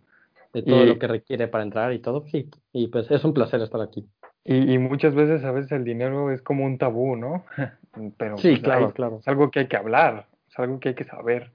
de 0.54 0.64
todo 0.64 0.84
Y- 0.84 0.88
lo 0.88 1.00
que 1.00 1.08
requiere 1.08 1.48
para 1.48 1.64
entrar 1.64 1.94
y 1.94 2.00
todo, 2.00 2.26
sí. 2.28 2.50
Y 2.74 2.88
pues 2.88 3.10
es 3.12 3.24
un 3.24 3.34
placer 3.34 3.62
estar 3.62 3.82
aquí. 3.82 4.08
Y, 4.44 4.74
y 4.74 4.78
muchas 4.78 5.14
veces 5.14 5.44
a 5.44 5.52
veces 5.52 5.72
el 5.74 5.84
dinero 5.84 6.32
es 6.32 6.42
como 6.42 6.66
un 6.66 6.78
tabú, 6.78 7.16
¿no? 7.16 7.46
Pero 8.18 8.38
Sí, 8.38 8.50
pues, 8.50 8.62
claro, 8.62 8.88
hay- 8.88 8.92
claro. 8.94 9.18
es 9.20 9.28
algo 9.28 9.50
que 9.52 9.60
hay 9.62 9.68
que 9.68 9.78
hablar, 9.78 10.28
es 10.50 10.58
algo 10.60 10.80
que 10.80 10.90
hay 10.90 10.96
que 10.96 11.04
saber 11.04 11.52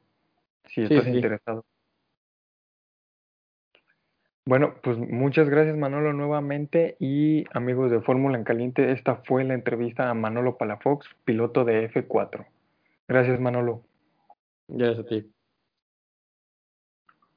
si 0.67 0.87
Sí, 0.87 0.95
estás 0.95 1.05
sí. 1.05 1.11
interesado. 1.13 1.65
Bueno, 4.45 4.75
pues 4.83 4.99
muchas 4.99 5.49
gracias 5.49 5.77
Manolo 5.77 6.13
nuevamente 6.13 6.97
y 6.99 7.45
amigos 7.53 7.93
de 7.93 8.01
Fórmula 8.01 8.37
en 8.37 8.45
Caliente, 8.45 8.91
esta 8.91 9.17
fue 9.25 9.45
la 9.45 9.55
entrevista 9.55 10.11
a 10.11 10.15
Manolo 10.15 10.59
Palafox, 10.59 11.07
piloto 11.25 11.65
de 11.65 11.89
F4. 11.89 12.47
Gracias 13.07 13.39
Manolo. 13.39 13.85
Gracias 14.67 15.07
a 15.07 15.09
ti. 15.09 15.33